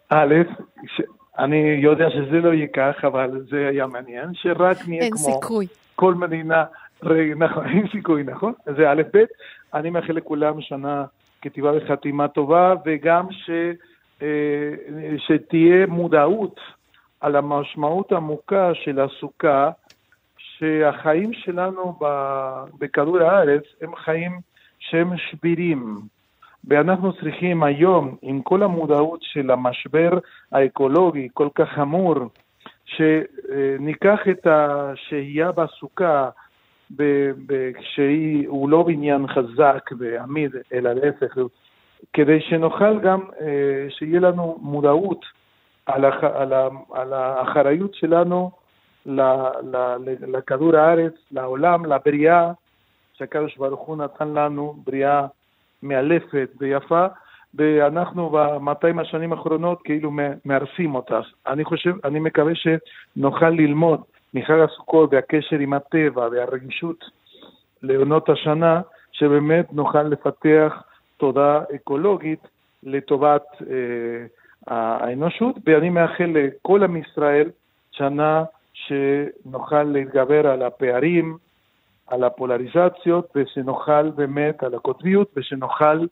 [0.08, 0.34] א',
[1.38, 5.66] אני יודע שזה לא יהיה כך, אבל זה היה מעניין, שרק נהיה כמו סיכוי.
[5.96, 6.64] כל מדינה,
[7.36, 8.52] נכון, אין סיכוי, נכון?
[8.76, 9.24] זה א', ב',
[9.74, 11.04] אני מאחל לכולם שנה
[11.42, 13.50] כתיבה וחתימה טובה, וגם ש...
[14.22, 14.28] אה,
[15.18, 16.60] שתהיה מודעות
[17.20, 19.70] על המשמעות העמוקה של הסוכה,
[20.62, 21.98] שהחיים שלנו
[22.78, 24.40] בכדור הארץ הם חיים
[24.78, 26.00] שהם שבירים.
[26.68, 30.18] ואנחנו צריכים היום, עם כל המודעות של המשבר
[30.52, 32.14] האקולוגי כל כך חמור,
[32.84, 36.28] שניקח את השהייה בסוכה,
[37.78, 41.36] כשהוא לא בניין חזק ועמיד, אלא להפך,
[42.12, 45.24] כדי שנוכל גם, אה, שיהיה לנו מודעות
[45.86, 48.61] על, הח, על, ה, על האחריות שלנו
[50.26, 52.52] לכדור הארץ, לעולם, לבריאה,
[53.12, 55.26] שהקדוש ברוך הוא נתן לנו בריאה
[55.82, 57.06] מאלפת ויפה,
[57.54, 60.10] ואנחנו ב-200 השנים האחרונות כאילו
[60.44, 61.20] מארסים אותה.
[61.46, 64.00] אני חושב, אני מקווה שנוכל ללמוד
[64.34, 67.04] מחג הסוכות והקשר עם הטבע והרגישות
[67.82, 68.80] לעונות השנה,
[69.12, 70.82] שבאמת נוכל לפתח
[71.16, 72.48] תודעה אקולוגית
[72.82, 74.26] לטובת אה,
[74.66, 77.50] האנושות, ואני מאחל לכל עם ישראל
[77.90, 81.36] שנה שנוכל להתגבר על הפערים,
[82.06, 86.06] על הפולריזציות, ושנוכל באמת, על הקוטביות, ושנוכל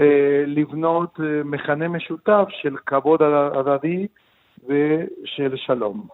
[0.00, 3.22] אה, לבנות אה, מכנה משותף של כבוד
[3.54, 4.06] הדדי
[4.66, 6.06] ושל שלום.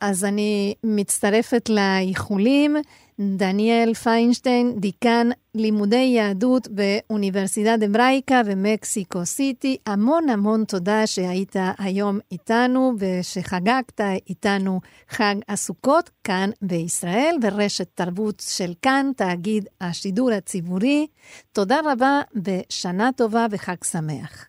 [0.00, 2.76] אז אני מצטרפת לאיחולים.
[3.20, 12.92] דניאל פיינשטיין, דיקן לימודי יהדות באוניברסיטת אמרייקה ומקסיקו סיטי, המון המון תודה שהיית היום איתנו
[12.98, 21.06] ושחגגת איתנו חג הסוכות כאן בישראל, ורשת תרבות של כאן, תאגיד השידור הציבורי.
[21.52, 24.48] תודה רבה ושנה טובה וחג שמח.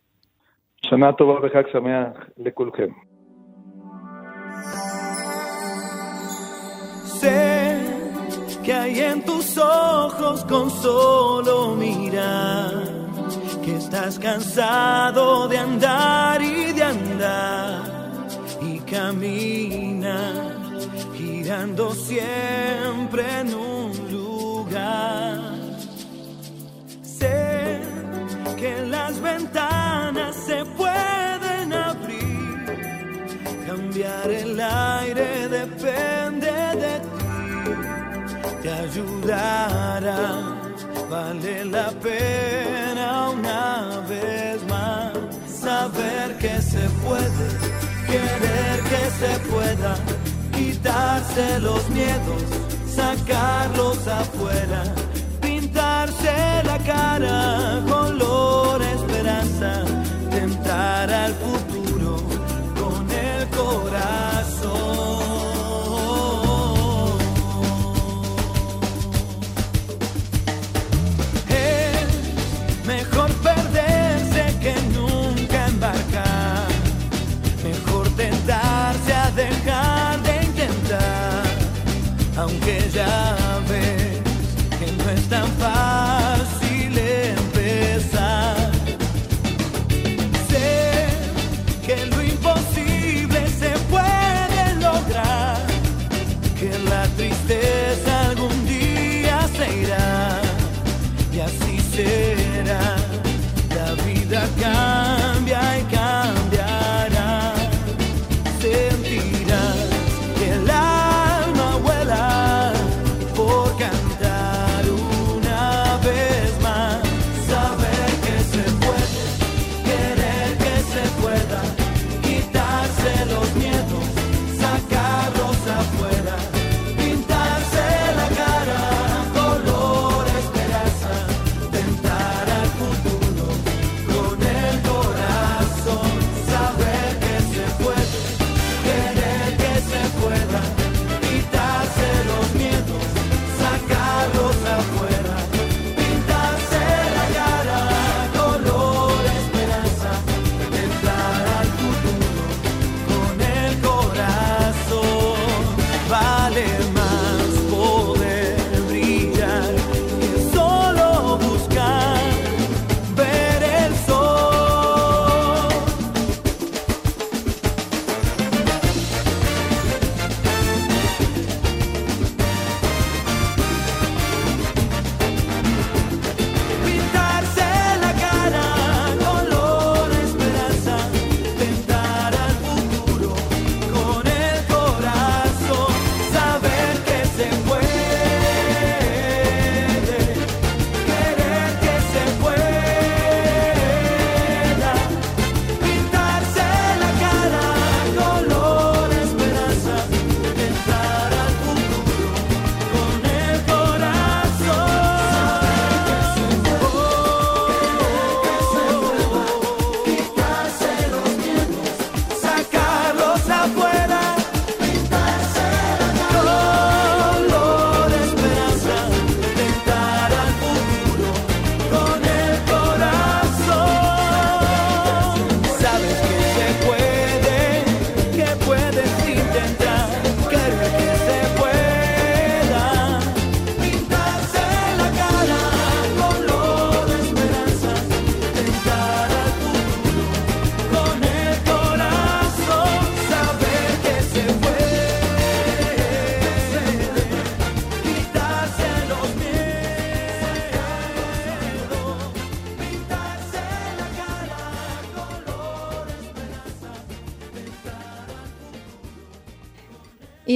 [0.81, 2.89] שנה טובה וחג שמח לכולכם.
[8.65, 12.83] Que hay en tus ojos con solo mirar,
[13.63, 18.27] que estás cansado de andar y de andar
[18.63, 20.31] y camina
[21.15, 25.39] girando siempre en un lugar.
[27.03, 27.81] Sé
[28.57, 32.65] que las ventanas se pueden abrir,
[33.67, 36.64] cambiar el aire depende
[38.65, 40.43] de ti ayudarás.
[41.09, 45.13] Vale la pena una vez más
[45.47, 47.47] saber que se puede,
[48.07, 49.95] querer que se pueda,
[50.53, 52.43] quitarse los miedos,
[52.87, 54.83] sacarlos afuera,
[55.41, 59.83] pintarse la cara, color esperanza,
[60.31, 62.17] tentar al futuro
[62.79, 64.24] con el corazón.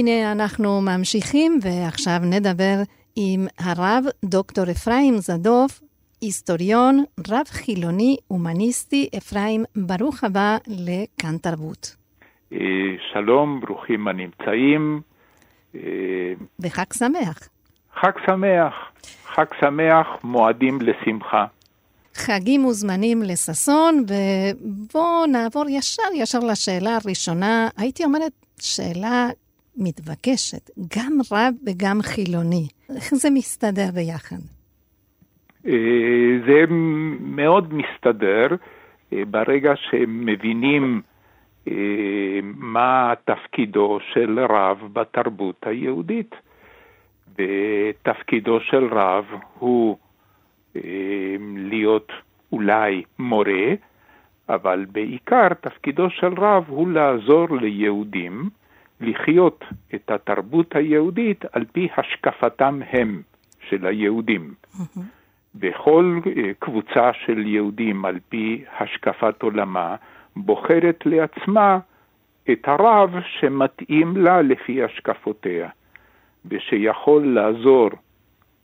[0.00, 2.76] הנה אנחנו ממשיכים, ועכשיו נדבר
[3.16, 5.80] עם הרב דוקטור אפרים זדוף,
[6.20, 9.08] היסטוריון, רב חילוני, הומניסטי.
[9.18, 11.96] אפרים, ברוך הבא לכאן תרבות.
[12.52, 12.58] אה,
[13.12, 15.00] שלום, ברוכים הנמצאים.
[15.74, 15.80] אה,
[16.60, 17.48] וחג שמח.
[17.94, 18.74] חג שמח,
[19.24, 21.44] חג שמח, מועדים לשמחה.
[22.14, 27.68] חגים וזמנים לששון, ובואו נעבור ישר ישר לשאלה הראשונה.
[27.76, 29.28] הייתי אומרת, שאלה
[29.80, 32.68] מתבקשת, גם רב וגם חילוני.
[32.96, 34.36] איך זה מסתדר ביחד?
[35.66, 35.72] אה,
[36.46, 36.64] זה
[37.20, 38.46] מאוד מסתדר
[39.12, 41.02] אה, ברגע שמבינים
[41.68, 41.72] אה,
[42.42, 46.34] מה תפקידו של רב בתרבות היהודית.
[47.38, 49.24] ותפקידו של רב
[49.58, 49.96] הוא
[51.56, 52.12] להיות
[52.52, 53.74] אולי מורה,
[54.48, 58.50] אבל בעיקר תפקידו של רב הוא לעזור ליהודים
[59.00, 63.22] לחיות את התרבות היהודית על פי השקפתם הם
[63.68, 64.54] של היהודים.
[65.54, 69.96] וכל אה, קבוצה של יהודים על פי השקפת עולמה
[70.36, 71.78] בוחרת לעצמה
[72.50, 75.68] את הרב שמתאים לה לפי השקפותיה,
[76.44, 77.90] ושיכול לעזור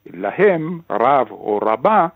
[0.06, 2.06] להם, רב או רבה,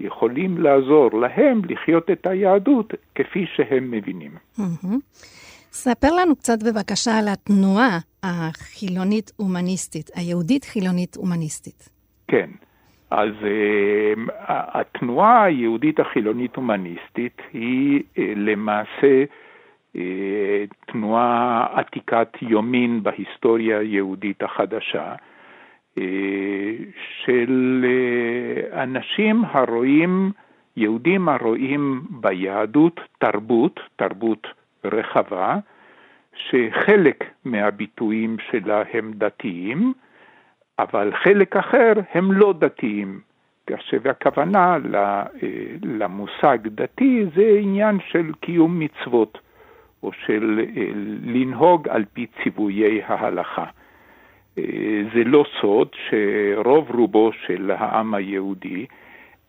[0.00, 4.30] יכולים לעזור להם לחיות את היהדות כפי שהם מבינים.
[4.58, 4.98] מהמם.
[5.76, 11.88] ספר לנו קצת בבקשה על התנועה החילונית-הומניסטית, היהודית-חילונית-הומניסטית.
[12.28, 12.50] כן,
[13.10, 14.14] אז אה,
[14.80, 19.24] התנועה היהודית החילונית-הומניסטית היא אה, למעשה
[19.96, 25.14] אה, תנועה עתיקת יומין בהיסטוריה היהודית החדשה,
[25.98, 26.72] אה,
[27.24, 30.32] של אה, אנשים הרואים,
[30.76, 34.46] יהודים הרואים ביהדות תרבות, תרבות
[34.92, 35.56] רחבה,
[36.36, 39.92] שחלק מהביטויים שלה הם דתיים,
[40.78, 43.20] אבל חלק אחר הם לא דתיים.
[43.66, 45.22] כאשר הכוונה אה,
[45.82, 49.38] למושג דתי זה עניין של קיום מצוות,
[50.02, 50.82] או של אה,
[51.22, 53.64] לנהוג על פי ציוויי ההלכה.
[54.58, 54.64] אה,
[55.14, 58.86] זה לא סוד שרוב רובו של העם היהודי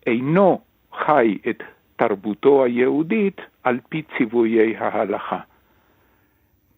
[0.08, 0.62] אינו
[0.94, 1.64] חי את
[1.96, 5.40] תרבותו היהודית על פי ציוויי ההלכה.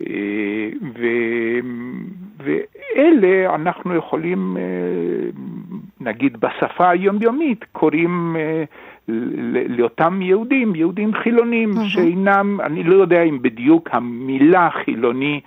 [0.08, 0.70] אה,
[1.00, 1.06] ו...
[2.44, 4.64] ואלה אנחנו יכולים, אה,
[6.02, 8.64] נגיד בשפה היומיומית, קוראים אה,
[9.68, 11.88] לאותם יהודים, יהודים חילונים, מהמם.
[11.88, 15.42] שאינם, אני לא יודע אם בדיוק המילה חילוני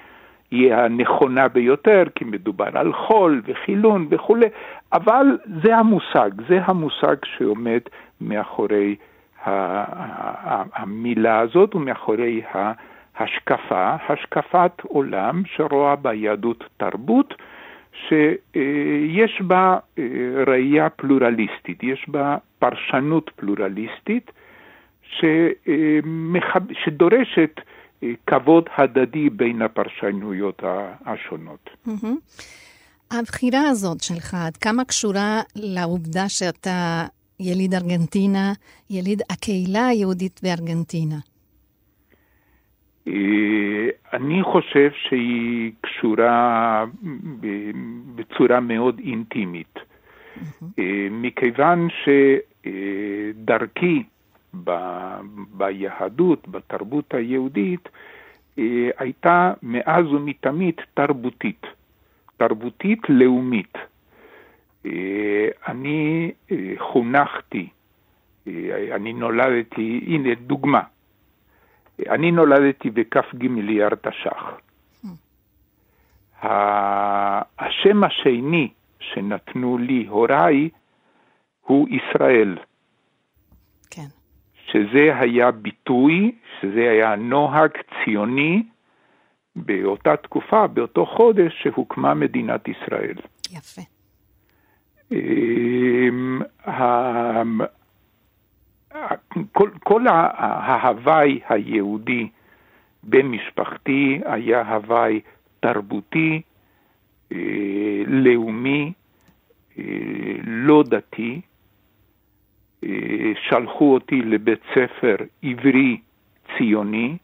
[0.50, 4.46] היא הנכונה ביותר, כי מדובר על חול וחילון וכולי,
[4.92, 5.26] אבל
[5.62, 7.80] זה המושג, זה המושג שעומד
[8.20, 8.96] מאחורי
[10.74, 17.34] המילה הזאת ומאחורי ההשקפה, השקפת עולם שרואה ביהדות תרבות,
[18.08, 20.04] שיש בה אה,
[20.46, 24.30] ראייה פלורליסטית, יש בה פרשנות פלורליסטית
[25.02, 27.60] שמחב- שדורשת
[28.02, 30.62] אה, כבוד הדדי בין הפרשנויות
[31.06, 31.70] השונות.
[33.10, 37.04] הבחירה הזאת שלך, עד כמה קשורה לעובדה שאתה
[37.40, 38.52] יליד ארגנטינה,
[38.90, 41.16] יליד הקהילה היהודית בארגנטינה?
[43.08, 46.84] אה, אני חושב שהיא קשורה
[48.14, 49.78] בצורה מאוד אינטימית,
[50.78, 51.88] אה, מכיוון
[52.64, 54.02] שדרכי
[55.52, 57.88] ביהדות, בתרבות היהודית,
[58.58, 61.66] אה, הייתה מאז ומתמיד תרבותית,
[62.36, 63.78] תרבותית לאומית.
[64.86, 67.68] אה, אני אה, חונכתי,
[68.46, 70.80] אה, אני נולדתי, הנה דוגמה,
[72.08, 74.42] אני נולדתי בכ"ג אייר תש"ח.
[76.42, 78.68] ה- השם השני
[79.00, 80.68] שנתנו לי הוריי
[81.60, 82.58] הוא ישראל,
[83.90, 84.06] כן.
[84.66, 87.70] שזה היה ביטוי, שזה היה נוהג
[88.04, 88.62] ציוני
[89.56, 93.14] באותה תקופה, באותו חודש שהוקמה מדינת ישראל.
[93.50, 93.82] יפה.
[95.12, 96.40] אמ,
[99.52, 102.28] כל, כל ההוואי היהודי
[103.04, 105.20] במשפחתי היה הוואי
[105.60, 106.42] תרבותי,
[107.32, 107.38] אה,
[108.06, 108.92] לאומי,
[109.78, 109.84] אה,
[110.44, 111.40] לא דתי.
[112.84, 116.00] אה, שלחו אותי לבית ספר עברי
[116.56, 117.16] ציוני,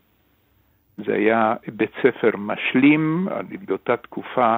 [0.99, 3.29] זה היה בית ספר משלים,
[3.67, 4.57] באותה תקופה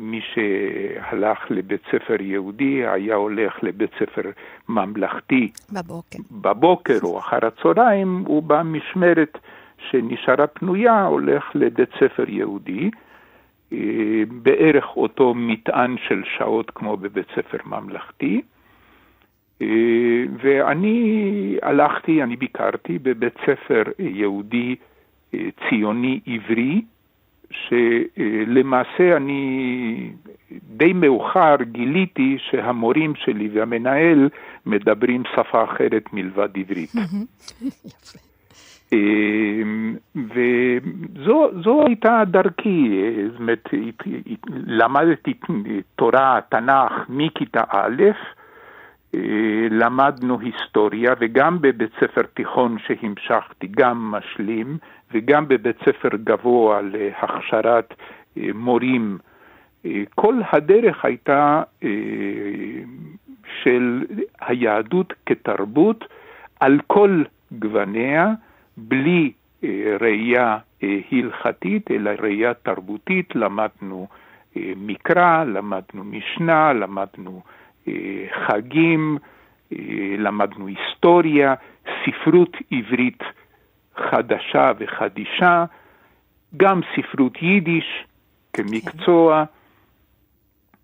[0.00, 4.30] מי שהלך לבית ספר יהודי היה הולך לבית ספר
[4.68, 6.18] ממלכתי בבוקר.
[6.30, 9.38] בבוקר או אחר הצהריים, ובמשמרת
[9.90, 12.90] שנשארה פנויה הולך לבית ספר יהודי,
[13.72, 13.78] אה,
[14.28, 18.42] בערך אותו מטען של שעות כמו בבית ספר ממלכתי.
[19.62, 19.66] אה,
[20.42, 24.76] ואני הלכתי, אני ביקרתי בבית ספר יהודי
[25.34, 26.82] אה, ציוני עברי,
[27.50, 30.12] שלמעשה אני
[30.52, 34.28] די מאוחר גיליתי שהמורים שלי והמנהל
[34.66, 36.90] מדברים שפה אחרת מלבד עברית.
[36.94, 38.18] יפה.
[38.92, 39.96] אמ,
[41.14, 43.68] וזו הייתה דרכי, אה, זאת אומרת,
[44.66, 45.34] למדתי
[45.96, 48.12] תורה, תנ"ך מכיתה א', אה,
[49.70, 54.78] למדנו היסטוריה וגם בבית ספר תיכון שהמשכתי, גם משלים,
[55.14, 57.94] וגם בבית ספר גבוה להכשרת
[58.38, 59.18] אה, מורים.
[59.86, 61.88] אה, כל הדרך הייתה אה,
[63.62, 64.04] של
[64.40, 66.04] היהדות כתרבות
[66.60, 68.32] על כל גווניה,
[68.76, 69.32] בלי
[70.00, 70.58] ראייה
[71.12, 73.36] הלכתית, אלא ראייה תרבותית.
[73.36, 74.06] למדנו
[74.56, 77.42] מקרא, למדנו משנה, למדנו
[78.46, 79.18] חגים,
[79.72, 79.78] אה,
[80.18, 81.54] למדנו היסטוריה,
[82.04, 83.22] ספרות עברית
[83.96, 85.64] חדשה וחדישה,
[86.56, 88.04] גם ספרות יידיש
[88.52, 89.44] כמקצוע,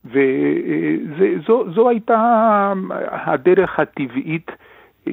[0.04, 2.72] וזו הייתה
[3.10, 4.50] הדרך הטבעית
[5.08, 5.12] אה,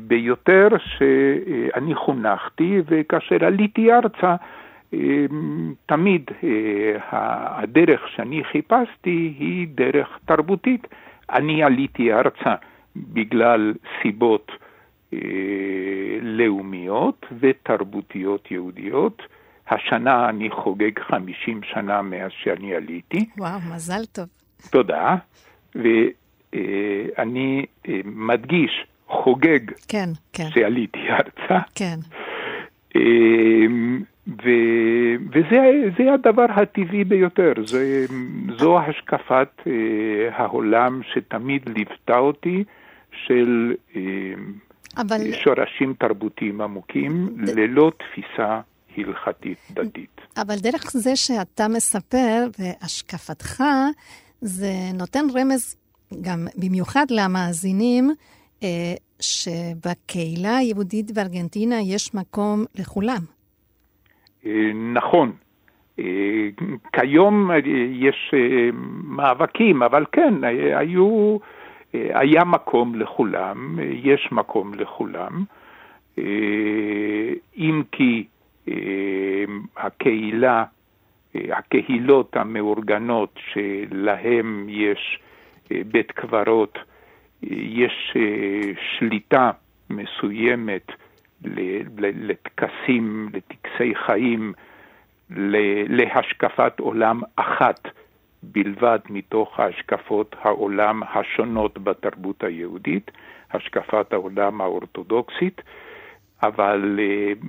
[0.00, 4.36] ביותר שאני חונכתי, וכאשר עליתי ארצה,
[4.94, 4.98] אה,
[5.86, 6.96] תמיד אה,
[7.62, 10.86] הדרך שאני חיפשתי היא דרך תרבותית.
[11.32, 12.54] אני עליתי ארצה
[12.96, 14.52] בגלל סיבות
[16.22, 19.22] לאומיות ותרבותיות יהודיות.
[19.68, 23.24] השנה אני חוגג 50 שנה מאז שאני עליתי.
[23.38, 24.26] וואו, מזל טוב.
[24.70, 25.16] תודה.
[25.74, 27.66] ואני
[28.04, 31.58] מדגיש, חוגג כן, כן, שעליתי ארצה.
[31.74, 31.98] כן.
[34.30, 34.48] ו,
[35.32, 35.60] וזה
[35.98, 38.06] זה הדבר הטבעי ביותר, זה,
[38.58, 39.72] זו השקפת אה,
[40.32, 42.64] העולם שתמיד ליוותה אותי,
[43.26, 44.02] של אה,
[44.96, 48.60] אבל שורשים תרבותיים עמוקים, ללא תפיסה
[48.96, 50.20] הלכתית דתית.
[50.36, 53.62] אבל דרך זה שאתה מספר והשקפתך,
[54.40, 55.76] זה נותן רמז
[56.20, 58.10] גם במיוחד למאזינים,
[58.62, 58.68] אה,
[59.20, 63.39] שבקהילה היהודית בארגנטינה יש מקום לכולם.
[64.46, 65.32] אה, נכון.
[65.98, 66.48] אה,
[66.92, 67.56] כיום אה,
[67.90, 68.34] יש
[69.04, 70.34] מאבקים, אבל כן,
[70.74, 71.38] היו,
[71.92, 75.44] היה מקום לכולם, יש מקום לכולם,
[77.56, 78.26] אם כי
[79.76, 80.64] הקהילה,
[81.34, 85.18] הקהילות המאורגנות שלהם יש
[85.70, 86.78] בית קברות,
[87.42, 88.16] יש
[88.98, 89.50] שליטה
[89.90, 90.92] מסוימת
[91.98, 94.52] לטקסים, לטקסי חיים,
[95.88, 97.88] להשקפת עולם אחת
[98.42, 103.10] בלבד מתוך השקפות העולם השונות בתרבות היהודית,
[103.52, 105.62] השקפת העולם האורתודוקסית,
[106.42, 107.00] אבל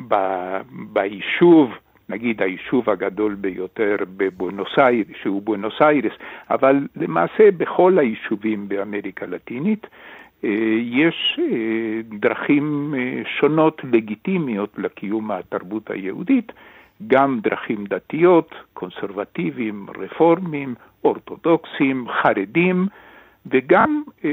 [0.07, 1.71] ב- ביישוב,
[2.09, 6.13] נגיד היישוב הגדול ביותר בבואנוס איירס, שהוא בואנוס איירס,
[6.49, 9.89] אבל למעשה בכל היישובים באמריקה הלטינית, אה,
[10.81, 16.51] יש אה, דרכים אה, שונות לגיטימיות לקיום התרבות היהודית,
[17.07, 22.87] גם דרכים דתיות, קונסרבטיביים, רפורמים, אורתודוקסים, חרדים,
[23.45, 24.29] וגם אה,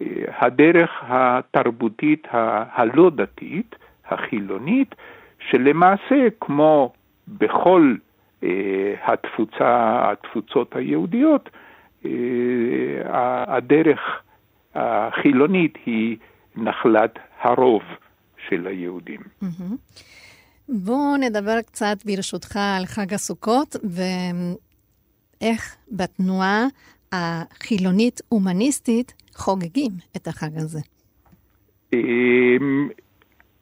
[0.00, 0.06] אה,
[0.46, 3.74] הדרך התרבותית הלא דתית,
[4.06, 4.94] החילונית,
[5.38, 6.92] שלמעשה, כמו
[7.28, 7.94] בכל
[8.42, 11.50] אה, התפוצה, התפוצות היהודיות,
[12.04, 12.10] אה,
[13.46, 14.00] הדרך
[14.74, 16.16] החילונית היא
[16.56, 17.82] נחלת הרוב
[18.48, 19.20] של היהודים.
[20.68, 23.76] בואו נדבר קצת ברשותך על חג הסוכות
[25.40, 26.64] ואיך בתנועה
[27.12, 30.80] החילונית-הומניסטית חוגגים את החג הזה.
[31.92, 32.88] אמ,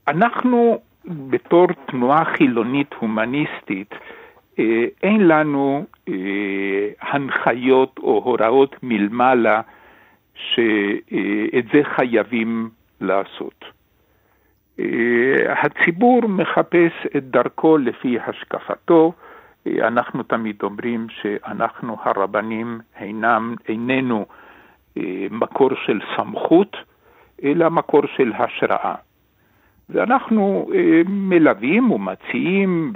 [0.08, 3.94] אנחנו בתור תנועה חילונית הומניסטית,
[4.58, 6.14] אה, אין לנו אה,
[7.00, 9.60] הנחיות או הוראות מלמעלה
[10.36, 12.70] שאת זה חייבים
[13.00, 13.64] לעשות.
[15.48, 19.12] הציבור מחפש את דרכו לפי השקפתו.
[19.66, 24.26] אנחנו תמיד אומרים שאנחנו הרבנים אינם, איננו
[24.98, 26.76] אה, מקור של סמכות,
[27.44, 28.94] אלא מקור של השראה.
[29.88, 32.92] ואנחנו אה, מלווים ומציעים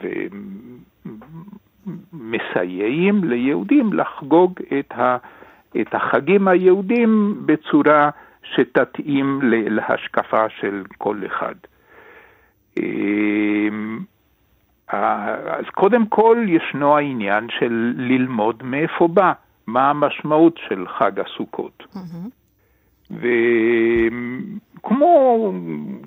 [2.12, 5.16] ומסייעים ליהודים לחגוג את, ה,
[5.80, 8.10] את החגים היהודים בצורה
[8.42, 11.54] שתתאים להשקפה של כל אחד.
[12.78, 13.68] אה,
[15.46, 19.32] אז קודם כל ישנו העניין של ללמוד מאיפה בא,
[19.66, 21.82] מה המשמעות של חג הסוכות.
[21.94, 22.28] מהמם.
[24.76, 25.52] וכמו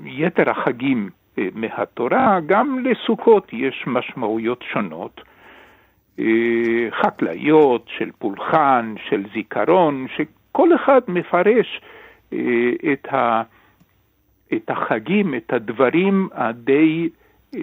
[0.05, 5.21] יתר החגים אה, מהתורה, גם לסוכות יש משמעויות שונות,
[7.01, 11.81] חקלאיות, של פולחן, של זיכרון, שכל אחד מפרש
[12.33, 13.41] אה, את, ה,
[14.53, 17.09] את החגים, את הדברים הדי,
[17.55, 17.61] אה,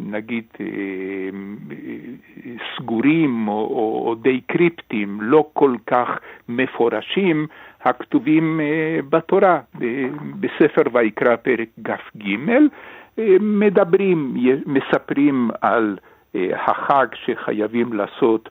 [0.00, 0.66] נגיד, אה,
[2.76, 6.08] סגורים או, או, או די קריפטיים, לא כל כך
[6.48, 7.46] מפורשים,
[7.82, 9.60] הכתובים אה, בתורה.
[10.40, 12.26] בספר ויקרא פרק כ"ג
[13.18, 14.34] אה, מדברים,
[14.66, 16.15] מספרים על אה,
[16.54, 18.48] החג שחייבים לעשות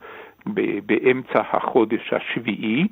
[0.86, 2.88] באמצע החודש השביעי.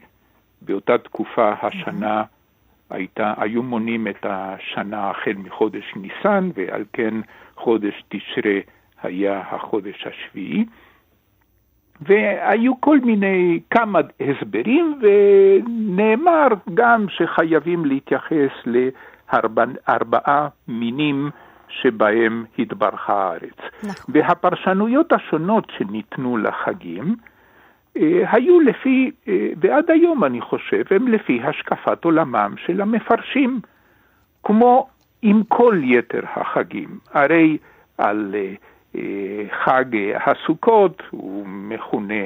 [0.61, 2.23] באותה תקופה השנה
[2.89, 7.13] הייתה, היו מונים את השנה החל מחודש ניסן, ועל כן
[7.55, 8.59] חודש תשרה
[9.03, 10.65] היה החודש השביעי.
[12.01, 18.51] והיו כל מיני, כמה הסברים, ונאמר גם שחייבים להתייחס
[19.33, 21.29] לארבעה מינים
[21.81, 23.57] שבהם התברכה הארץ.
[23.83, 24.15] נכון.
[24.15, 27.15] והפרשנויות השונות שניתנו לחגים
[27.97, 33.59] אה, היו לפי, אה, ועד היום אני חושב, הם לפי השקפת עולמם של המפרשים,
[34.43, 34.87] כמו
[35.21, 36.99] עם כל יתר החגים.
[37.13, 37.57] הרי
[37.97, 38.35] על
[38.95, 39.01] אה,
[39.63, 39.85] חג
[40.25, 42.23] הסוכות, הוא מכונה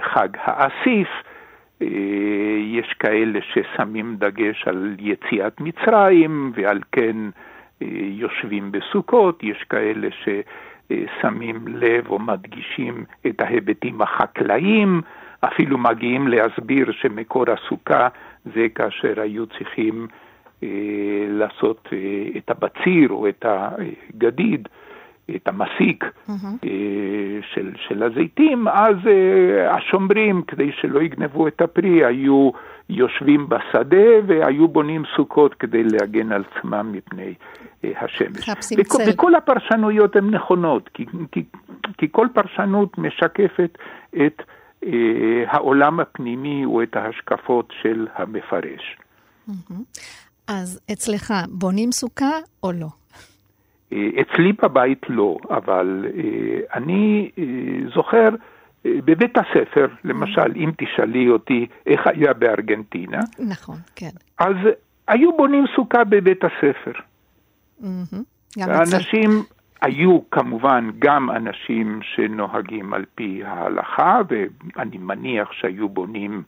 [0.00, 1.08] חג האסיף,
[2.60, 7.16] יש כאלה ששמים דגש על יציאת מצרים ועל כן
[8.20, 15.00] יושבים בסוכות, יש כאלה ששמים לב או מדגישים את ההיבטים החקלאיים,
[15.40, 18.08] אפילו מגיעים להסביר שמקור הסוכה
[18.54, 20.06] זה כאשר היו צריכים
[20.62, 20.68] אה,
[21.28, 21.98] לעשות אה,
[22.36, 24.68] את הבציר או את הגדיד,
[25.36, 32.50] את המסיק אה, של, של הזיתים, אז אה, השומרים, כדי שלא יגנבו את הפרי, היו
[32.90, 37.34] יושבים בשדה והיו בונים סוכות כדי להגן על עצמם מפני
[37.84, 38.48] אה, השמש.
[38.78, 39.10] וכל, צל.
[39.10, 41.44] וכל הפרשנויות הן נכונות, כי, כי,
[41.98, 43.78] כי כל פרשנות משקפת
[44.26, 44.42] את
[44.84, 44.90] אה,
[45.46, 48.96] העולם הפנימי או את ההשקפות של המפרש.
[50.48, 52.88] אז אצלך, בונים סוכה או לא?
[53.92, 57.44] אה, אצלי בבית לא, אבל אה, אני אה,
[57.94, 64.10] זוכר אה, בבית הספר, למשל, אם תשאלי אותי איך היה בארגנטינה, נכון, כן.
[64.38, 64.56] אז
[65.08, 66.92] היו בונים סוכה בבית הספר.
[67.82, 68.70] אצל...
[68.70, 69.30] האנשים
[69.82, 76.42] היו כמובן גם אנשים שנוהגים על פי ההלכה, ואני מניח שהיו בונים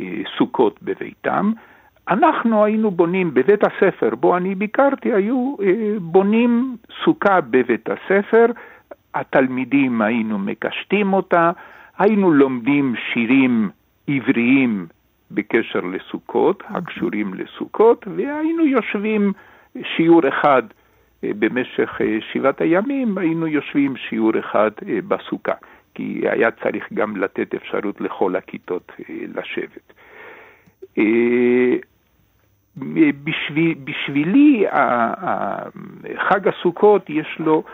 [0.00, 1.52] אה, סוכות בביתם.
[2.08, 8.46] אנחנו היינו בונים בבית הספר בו אני ביקרתי, היו אה, בונים סוכה בבית הספר,
[9.14, 11.50] התלמידים היינו מקשטים אותה,
[11.98, 13.70] היינו לומדים שירים
[14.08, 14.86] עבריים
[15.30, 19.32] בקשר לסוכות, הקשורים לסוכות, והיינו יושבים
[19.96, 20.62] שיעור אחד
[21.24, 25.54] אה, במשך אה, שבעת הימים, היינו יושבים שיעור אחד אה, בסוכה,
[25.94, 29.92] כי היה צריך גם לתת אפשרות לכל הכיתות לשבת.
[33.24, 34.66] בשביל, בשבילי
[36.16, 37.64] חג הסוכות יש לו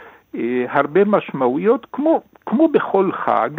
[0.69, 3.51] הרבה משמעויות, כמו, כמו בכל חג,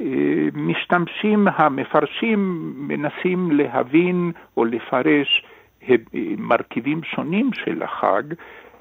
[0.00, 0.06] אה,
[0.54, 5.44] משתמשים המפרשים, מנסים להבין או לפרש
[5.88, 5.94] אה,
[6.38, 8.22] מרכיבים שונים של החג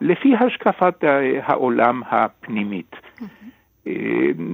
[0.02, 1.04] לפי השקפת
[1.42, 2.96] העולם הפנימית.
[3.88, 3.94] אה,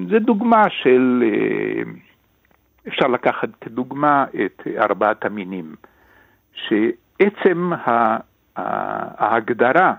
[0.09, 1.81] זו דוגמה של, אה,
[2.87, 5.75] אפשר לקחת כדוגמה את ארבעת המינים.
[6.53, 7.71] שעצם
[8.55, 9.93] ההגדרה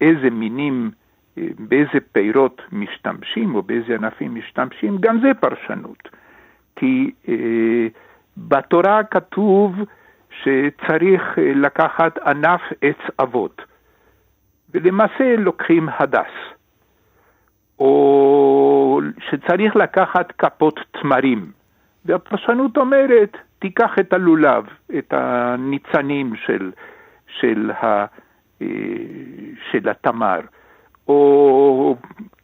[0.00, 1.03] איזה מינים, אה,
[1.36, 6.08] באיזה פירות משתמשים או באיזה ענפים משתמשים, גם זה פרשנות.
[6.76, 7.86] כי אה,
[8.36, 9.74] בתורה כתוב
[10.42, 13.62] שצריך אה, לקחת ענף עץ אבות,
[14.74, 16.54] ולמעשה לוקחים הדס.
[17.78, 21.52] או שצריך לקחת כפות תמרים.
[22.04, 24.64] והפרשנות אומרת, תיקח את הלולב,
[24.98, 26.72] את הניצנים של,
[27.26, 28.04] של, ה,
[28.62, 28.66] אה,
[29.70, 30.40] של התמר,
[31.08, 31.96] או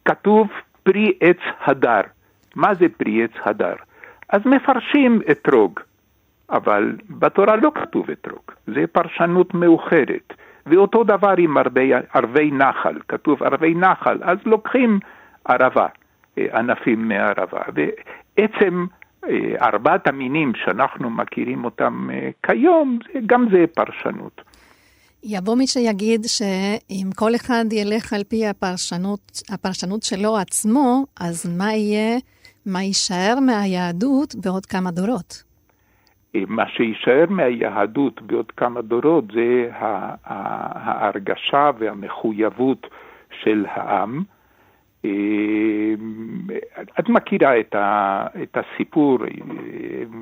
[0.05, 0.47] כתוב
[0.83, 2.01] פרי עץ הדר.
[2.55, 3.75] מה זה פרי עץ הדר?
[4.29, 5.79] אז מפרשים אתרוג,
[6.49, 10.33] אבל בתורה לא כתוב אתרוג, זה פרשנות מאוחרת.
[10.65, 14.99] ואותו דבר עם ערבי, ערבי נחל, כתוב ערבי נחל, אז לוקחים
[15.45, 15.87] ערבה,
[16.37, 17.61] אה, ענפים מערבה.
[17.73, 18.85] ועצם
[19.29, 24.41] אה, ארבעת המינים שאנחנו מכירים אותם אה, כיום, גם זה פרשנות.
[25.23, 31.73] יבוא מי שיגיד שאם כל אחד ילך על פי הפרשנות, הפרשנות שלו עצמו, אז מה
[31.73, 32.17] יהיה,
[32.65, 35.43] מה יישאר מהיהדות בעוד כמה דורות?
[36.35, 42.87] אה, מה שיישאר מהיהדות בעוד כמה דורות זה ה- ה- ההרגשה והמחויבות
[43.43, 44.23] של העם.
[45.05, 45.09] אה,
[46.99, 49.29] את מכירה את, ה, הסיפור, אה,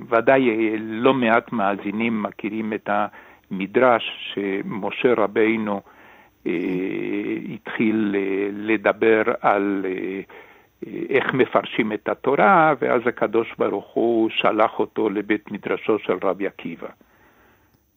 [0.10, 2.90] ודאי לא מעט מאזינים מכירים את
[3.52, 5.82] המדרש שמשה רבינו
[6.48, 6.52] אה,
[7.54, 10.22] התחיל אה, לדבר על אה,
[10.88, 16.48] אה, איך מפרשים את התורה, ואז הקדוש ברוך הוא שלח אותו לבית מדרשו של רבי
[16.48, 16.88] עקיבא.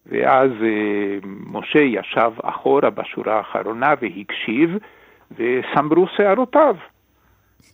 [0.07, 4.77] ואז אה, משה ישב אחורה בשורה האחרונה והקשיב,
[5.37, 6.77] וסמרו שערותיו.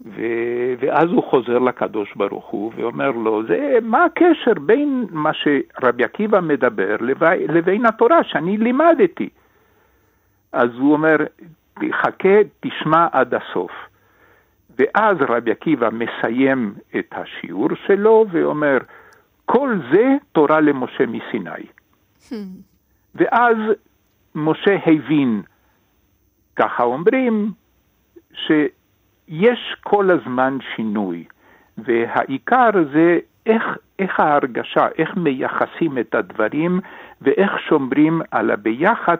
[0.07, 6.05] ו- ואז הוא חוזר לקדוש ברוך הוא ואומר לו, זה, מה הקשר בין מה שרבי
[6.05, 9.29] עקיבא מדבר לבי- לבין התורה שאני לימדתי?
[10.53, 11.17] אז הוא אומר,
[11.93, 12.29] חכה,
[12.61, 13.71] תשמע עד הסוף.
[14.79, 18.79] ואז רבי עקיבא מסיים את השיעור שלו ואומר,
[19.47, 21.67] כל זה תורה למשה מסיני.
[23.15, 23.57] ואז
[24.35, 25.43] משה הבין,
[26.57, 27.53] ככה אומרים,
[29.29, 31.25] שיש כל הזמן שינוי,
[31.79, 33.63] והעיקר זה איך,
[33.99, 36.81] איך ההרגשה, איך מייחסים את הדברים
[37.23, 39.17] ואיך שומרים על הביחד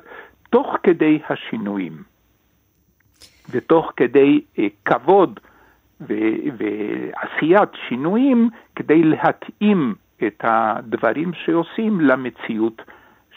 [0.51, 2.03] תוך כדי השינויים.
[3.51, 5.41] ותוך כדי אה, כבוד
[6.01, 9.95] ו- ועשיית שינויים כדי להתאים
[10.27, 12.83] את הדברים שעושים למציאות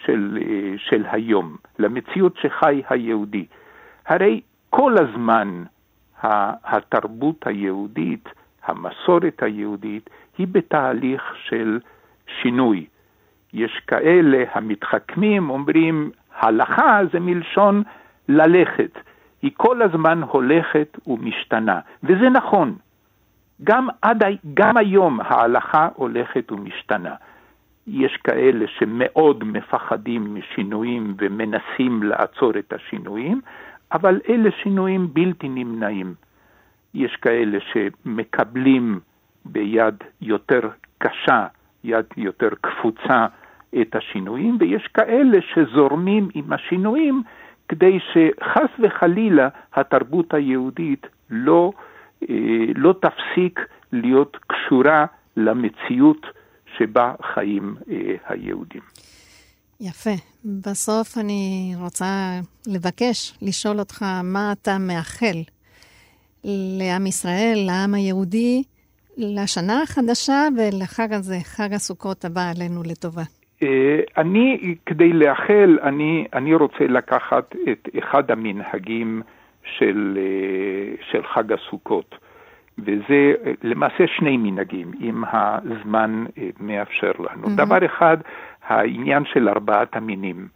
[0.06, 3.46] של, אה, של היום, למציאות שחי היהודי.
[4.08, 5.64] הרי כל הזמן
[6.24, 8.30] התרבות היהודית,
[8.64, 11.80] המסורת היהודית, היא בתהליך של
[12.42, 12.86] שינוי.
[13.54, 17.84] יש כאלה המתחכמים, אומרים, הלכה זה מלשון
[18.30, 19.00] ללכת.
[19.42, 22.76] היא כל הזמן הולכת ומשתנה, וזה נכון.
[23.64, 27.16] גם, עד, גם היום ההלכה הולכת ומשתנה.
[27.88, 33.42] יש כאלה שמאוד מפחדים משינויים ומנסים לעצור את השינויים,
[33.94, 36.14] אבל אלה שינויים בלתי נמנעים.
[36.94, 39.00] יש כאלה שמקבלים
[39.46, 41.48] ביד יותר קשה,
[41.84, 43.26] יד יותר קפוצה
[43.82, 47.24] את השינויים, ויש כאלה שזורמים עם השינויים
[47.68, 51.72] כדי שחס וחלילה התרבות היהודית לא,
[52.30, 52.36] אה,
[52.76, 53.60] לא תפסיק
[53.92, 55.06] להיות קשורה
[55.38, 56.26] למציאות
[56.78, 58.82] שבה חיים אה, היהודים.
[59.82, 60.16] יפה.
[60.46, 65.38] בסוף אני רוצה לבקש, לשאול אותך מה אתה מאחל
[66.80, 68.64] לעם ישראל, לעם היהודי,
[69.18, 73.22] לשנה החדשה ולחג הזה, חג הסוכות הבא עלינו לטובה.
[73.64, 79.22] אה, אני, כדי לאחל, אני, אני רוצה לקחת את אחד המנהגים
[79.64, 82.16] של, אה, של חג הסוכות,
[82.78, 87.48] וזה למעשה שני מנהגים, אם הזמן אה, מאפשר לנו.
[87.48, 87.66] Mm-hmm.
[87.66, 88.18] דבר אחד,
[88.68, 90.48] העניין של ארבעת המינים.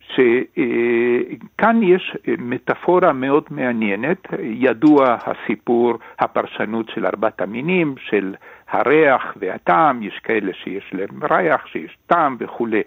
[0.00, 8.34] שכאן יש מטאפורה מאוד מעניינת, ידוע הסיפור, הפרשנות של ארבעת המינים, של
[8.70, 12.82] הריח והטעם, יש כאלה שיש להם ריח, שיש טעם וכולי.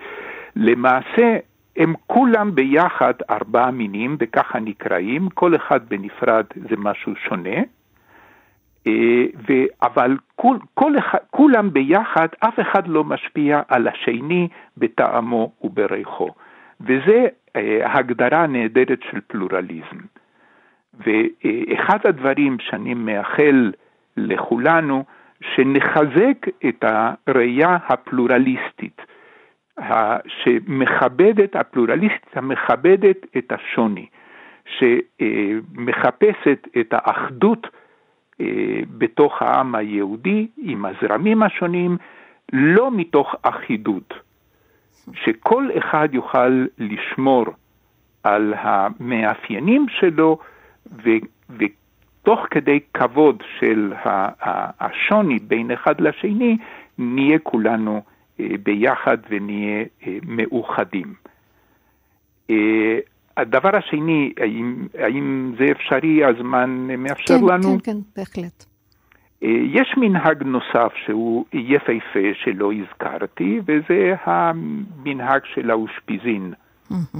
[0.56, 1.38] למעשה,
[1.78, 7.62] הם כולם ביחד ארבעה מינים, וככה נקראים, כל אחד בנפרד זה משהו שונה,
[8.88, 10.18] ו, אבל
[10.74, 16.30] כל אחד, כולם ביחד, אף אחד לא משפיע על השני בטעמו ובריחו.
[16.82, 19.98] וזה אה, הגדרה נהדרת של פלורליזם.
[21.06, 23.72] ואחד הדברים שאני מאחל
[24.18, 25.04] לכולנו,
[25.56, 29.02] שנחזק את הראייה הפלורליסטית,
[30.28, 34.06] שמכבדת, הפלורליסטית המכבדת את השוני,
[34.66, 37.70] שמחפשת את האחדות אה,
[38.98, 41.98] בתוך העם היהודי עם הזרמים השונים,
[42.54, 44.14] לא מתוך אחידות.
[45.14, 47.46] שכל אחד יוכל לשמור
[48.24, 50.38] על המאפיינים שלו,
[51.04, 51.10] ו,
[51.50, 53.94] ותוך כדי כבוד של
[54.80, 56.58] השוני בין אחד לשני,
[56.98, 58.02] נהיה כולנו
[58.39, 61.14] אה, ביחד ונהיה אה, מאוחדים.
[63.38, 67.78] אה, הדבר השני, האם, האם זה אפשרי, הזמן מאפשר כן, לנו?
[67.84, 68.66] כן, כן, בהחלט.
[69.42, 76.54] יש מנהג נוסף שהוא יפהפה שלא הזכרתי, וזה המנהג של האושפיזין,
[76.92, 77.18] mm-hmm.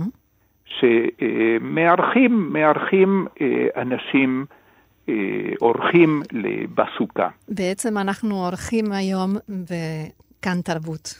[0.66, 4.46] שמארחים מארחים אה, אנשים,
[5.10, 5.14] אה,
[5.62, 6.22] אורחים
[6.76, 7.30] בסוכה.
[7.50, 11.14] בעצם אנחנו אורחים היום בכאן תרבות.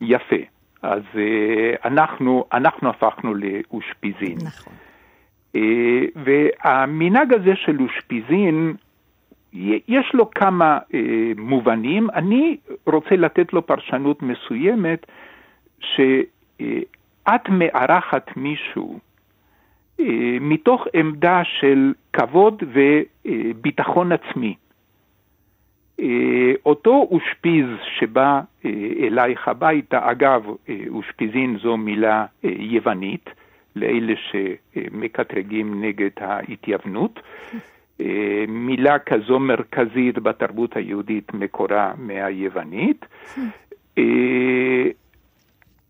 [0.00, 0.36] יפה.
[0.84, 4.38] אז אה, אנחנו, אנחנו הפכנו לאושפיזין.
[4.44, 4.72] נכון.
[6.16, 8.74] והמנהג הזה של אושפיזין
[9.88, 11.00] יש לו כמה אה,
[11.36, 12.56] מובנים, אני
[12.86, 15.06] רוצה לתת לו פרשנות מסוימת,
[15.80, 18.98] שאת מארחת מישהו
[20.00, 22.62] אה, מתוך עמדה של כבוד
[23.24, 24.54] וביטחון עצמי.
[26.00, 27.66] אה, אותו אושפיז
[27.98, 28.70] שבא אה,
[29.00, 33.30] אלייך הביתה, אגב, אה, אושפיזין זו מילה יוונית,
[33.76, 37.20] לאלה שמקטרגים נגד ההתייוונות.
[38.48, 43.06] מילה כזו מרכזית בתרבות היהודית מקורה מהיוונית.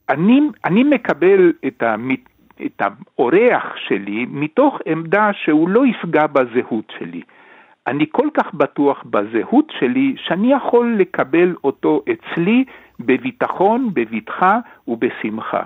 [0.09, 2.21] אני, אני מקבל את, המת,
[2.67, 7.23] את האורח שלי מתוך עמדה שהוא לא יפגע בזהות שלי.
[7.87, 12.65] אני כל כך בטוח בזהות שלי, שאני יכול לקבל אותו אצלי
[13.01, 14.59] בביטחון, בבטחה
[14.89, 15.63] ובשמחה.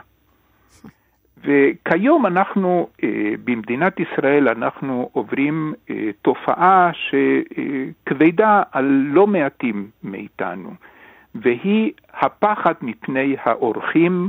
[1.45, 10.71] וכיום אנחנו, אה, במדינת ישראל, אנחנו עוברים אה, תופעה שכבדה על לא מעטים מאיתנו,
[11.35, 14.29] והיא הפחד מפני האורחים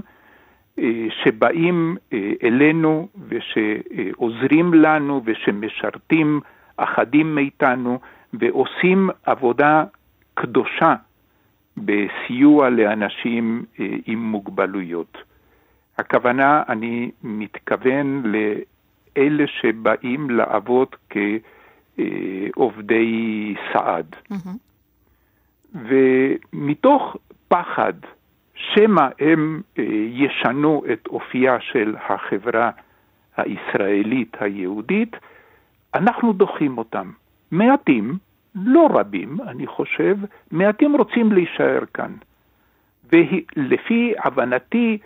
[0.79, 1.97] אה, שבאים
[2.43, 6.39] אלינו ושעוזרים לנו ושמשרתים
[6.83, 7.99] אחדים מאיתנו
[8.33, 9.83] ועושים עבודה
[10.33, 10.95] קדושה
[11.77, 15.17] בסיוע לאנשים אה, עם מוגבלויות.
[15.97, 20.87] הכוונה, אני מתכוון לאלה שבאים לעבוד
[21.97, 24.15] כעובדי סעד.
[25.73, 27.17] ומתוך
[27.47, 27.93] פחד
[28.55, 32.71] שמא הם אה, ישנו את אופייה של החברה
[33.37, 35.15] הישראלית היהודית,
[35.95, 37.11] אנחנו דוחים אותם.
[37.51, 38.17] מעטים,
[38.55, 40.17] לא רבים, אני חושב,
[40.51, 42.11] מעטים רוצים להישאר כאן.
[43.11, 44.97] ולפי הבנתי,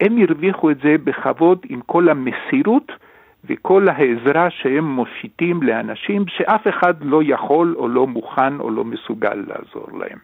[0.00, 2.92] הם הרוויחו את זה בכבוד עם כל המסירות
[3.44, 9.34] וכל העזרה שהם מושיטים לאנשים שאף אחד לא יכול או לא מוכן או לא מסוגל
[9.34, 10.18] לעזור להם.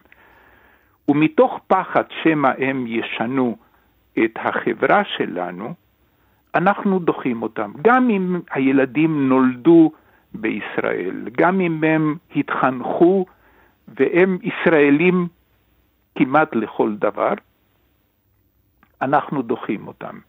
[1.07, 3.57] ומתוך פחד שמא הם ישנו
[4.23, 5.73] את החברה שלנו,
[6.55, 7.71] אנחנו דוחים אותם.
[7.81, 9.91] גם אם הילדים נולדו
[10.41, 13.25] בישראל, גם אם הם התחנכו
[13.87, 15.27] והם ישראלים
[16.15, 17.33] כמעט לכל דבר,
[19.01, 20.19] אנחנו דוחים אותם.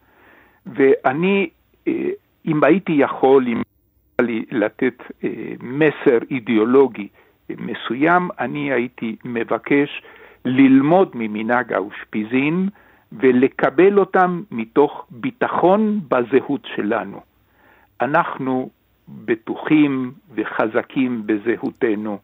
[0.67, 1.51] ואני,
[1.89, 2.11] אה,
[2.47, 3.63] אם הייתי יכול אם
[4.21, 5.31] לי לתת אה,
[5.61, 7.09] מסר אידיאולוגי
[7.51, 10.03] מסוים, אני הייתי מבקש
[10.45, 12.69] ללמוד ממנהג האושפיזין
[13.13, 17.21] ולקבל אותם מתוך ביטחון בזהות שלנו.
[18.01, 18.71] אנחנו
[19.09, 22.19] בטוחים וחזקים בזהותנו.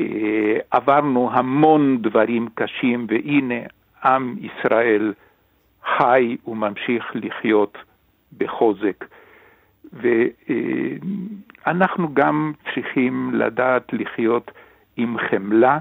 [0.00, 3.66] אה, עברנו המון דברים קשים, והנה
[4.04, 5.12] עם ישראל
[5.96, 7.78] חי וממשיך לחיות
[8.38, 9.04] בחוזק.
[9.92, 14.50] ואנחנו גם צריכים לדעת לחיות
[14.96, 15.78] עם חמלה,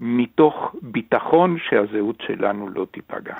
[0.00, 3.34] מתוך ביטחון שהזהות שלנו לא תיפגע.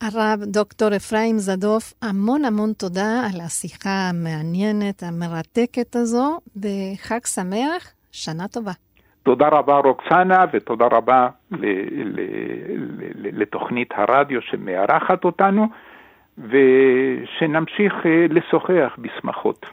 [0.00, 8.48] הרב דוקטור אפרים זדוף, המון המון תודה על השיחה המעניינת, המרתקת הזו, וחג שמח, שנה
[8.48, 8.72] טובה.
[9.22, 11.28] תודה רבה רוקסנה, ותודה רבה
[13.32, 15.66] לתוכנית הרדיו שמארחת אותנו,
[16.38, 19.66] ושנמשיך אה, לשוחח בשמחות.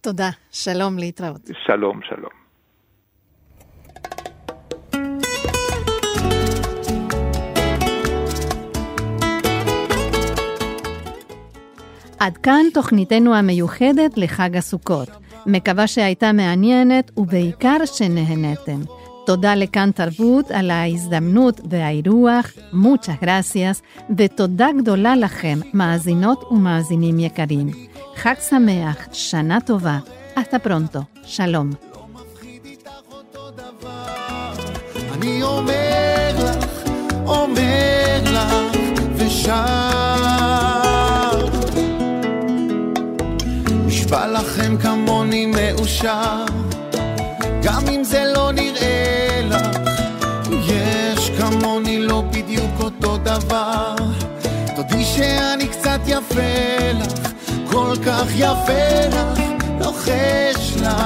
[0.00, 1.40] תודה, שלום להתראות.
[1.66, 2.39] שלום, שלום.
[12.20, 15.08] עד כאן תוכניתנו המיוחדת לחג הסוכות.
[15.46, 18.80] מקווה שהייתה מעניינת ובעיקר שנהנתם.
[19.26, 23.82] תודה לכאן תרבות על ההזדמנות והאירוח, מוצ'ה גרסיאס,
[24.16, 27.70] ותודה גדולה לכם, מאזינות ומאזינים יקרים.
[28.16, 29.98] חג שמח, שנה טובה,
[30.36, 31.70] עתה פרונטו, שלום.
[35.12, 36.90] אני אומר לך,
[37.26, 38.78] אומר לך,
[39.16, 40.89] ושר.
[44.10, 46.44] נשבע לכם כמוני מאושר,
[47.62, 49.78] גם אם זה לא נראה לך,
[50.66, 53.94] יש כמוני לא בדיוק אותו דבר.
[54.76, 57.32] תודי שאני קצת יפה לך,
[57.70, 59.40] כל כך יפה לך,
[59.80, 61.02] לוחש לך.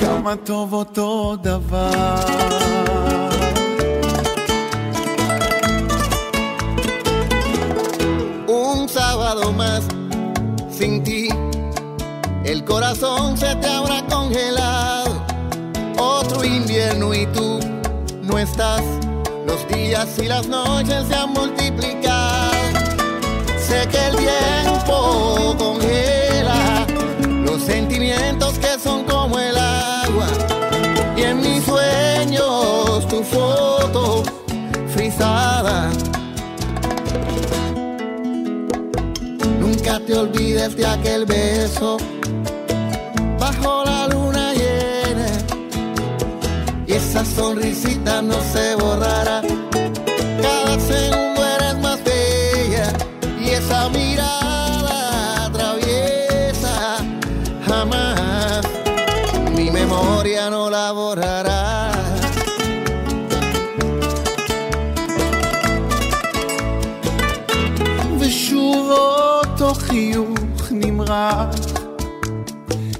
[0.00, 3.15] כמה טוב אותו דבר.
[10.70, 11.28] Sin ti,
[12.44, 15.20] el corazón se te habrá congelado.
[15.98, 17.58] Otro invierno y tú
[18.22, 18.82] no estás,
[19.44, 22.52] los días y las noches se han multiplicado.
[23.58, 26.86] Sé que el tiempo congela
[27.44, 29.05] los sentimientos que son
[39.86, 41.96] Nunca te olvides de aquel beso
[43.38, 45.28] bajo la luna llena.
[46.88, 49.42] Y esa sonrisita no se borrará.
[50.42, 52.92] Cada segundo eres más bella.
[53.40, 54.45] Y esa mirada
[71.16, 71.46] נמרח.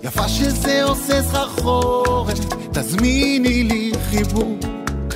[0.03, 4.59] יפה שזה עושה סחרחורת, תזמיני לי חיבוק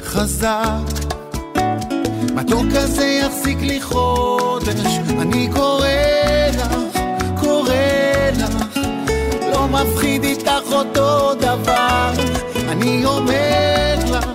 [0.02, 1.10] חזק.
[2.34, 5.86] מתוק כזה יחזיק לי חודש, אני קורא
[6.52, 6.98] לך,
[7.40, 7.74] קורא
[8.38, 8.78] לך,
[9.52, 12.12] לא מפחיד איתך אותו דבר.
[12.68, 14.26] אני אומר לך,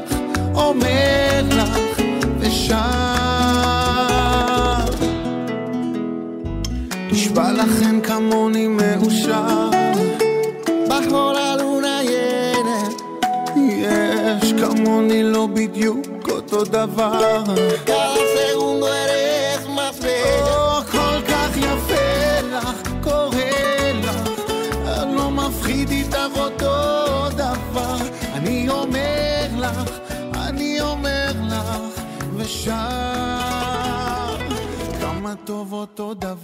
[0.56, 1.78] אומר לך,
[2.40, 3.35] ושר.
[7.56, 9.70] לכם כמוני מאושר.
[11.38, 12.80] la luna llena.
[13.84, 17.44] יש כמוני לא בדיוק אותו דבר.
[17.86, 18.16] Cada
[35.26, 36.36] matou, vou toda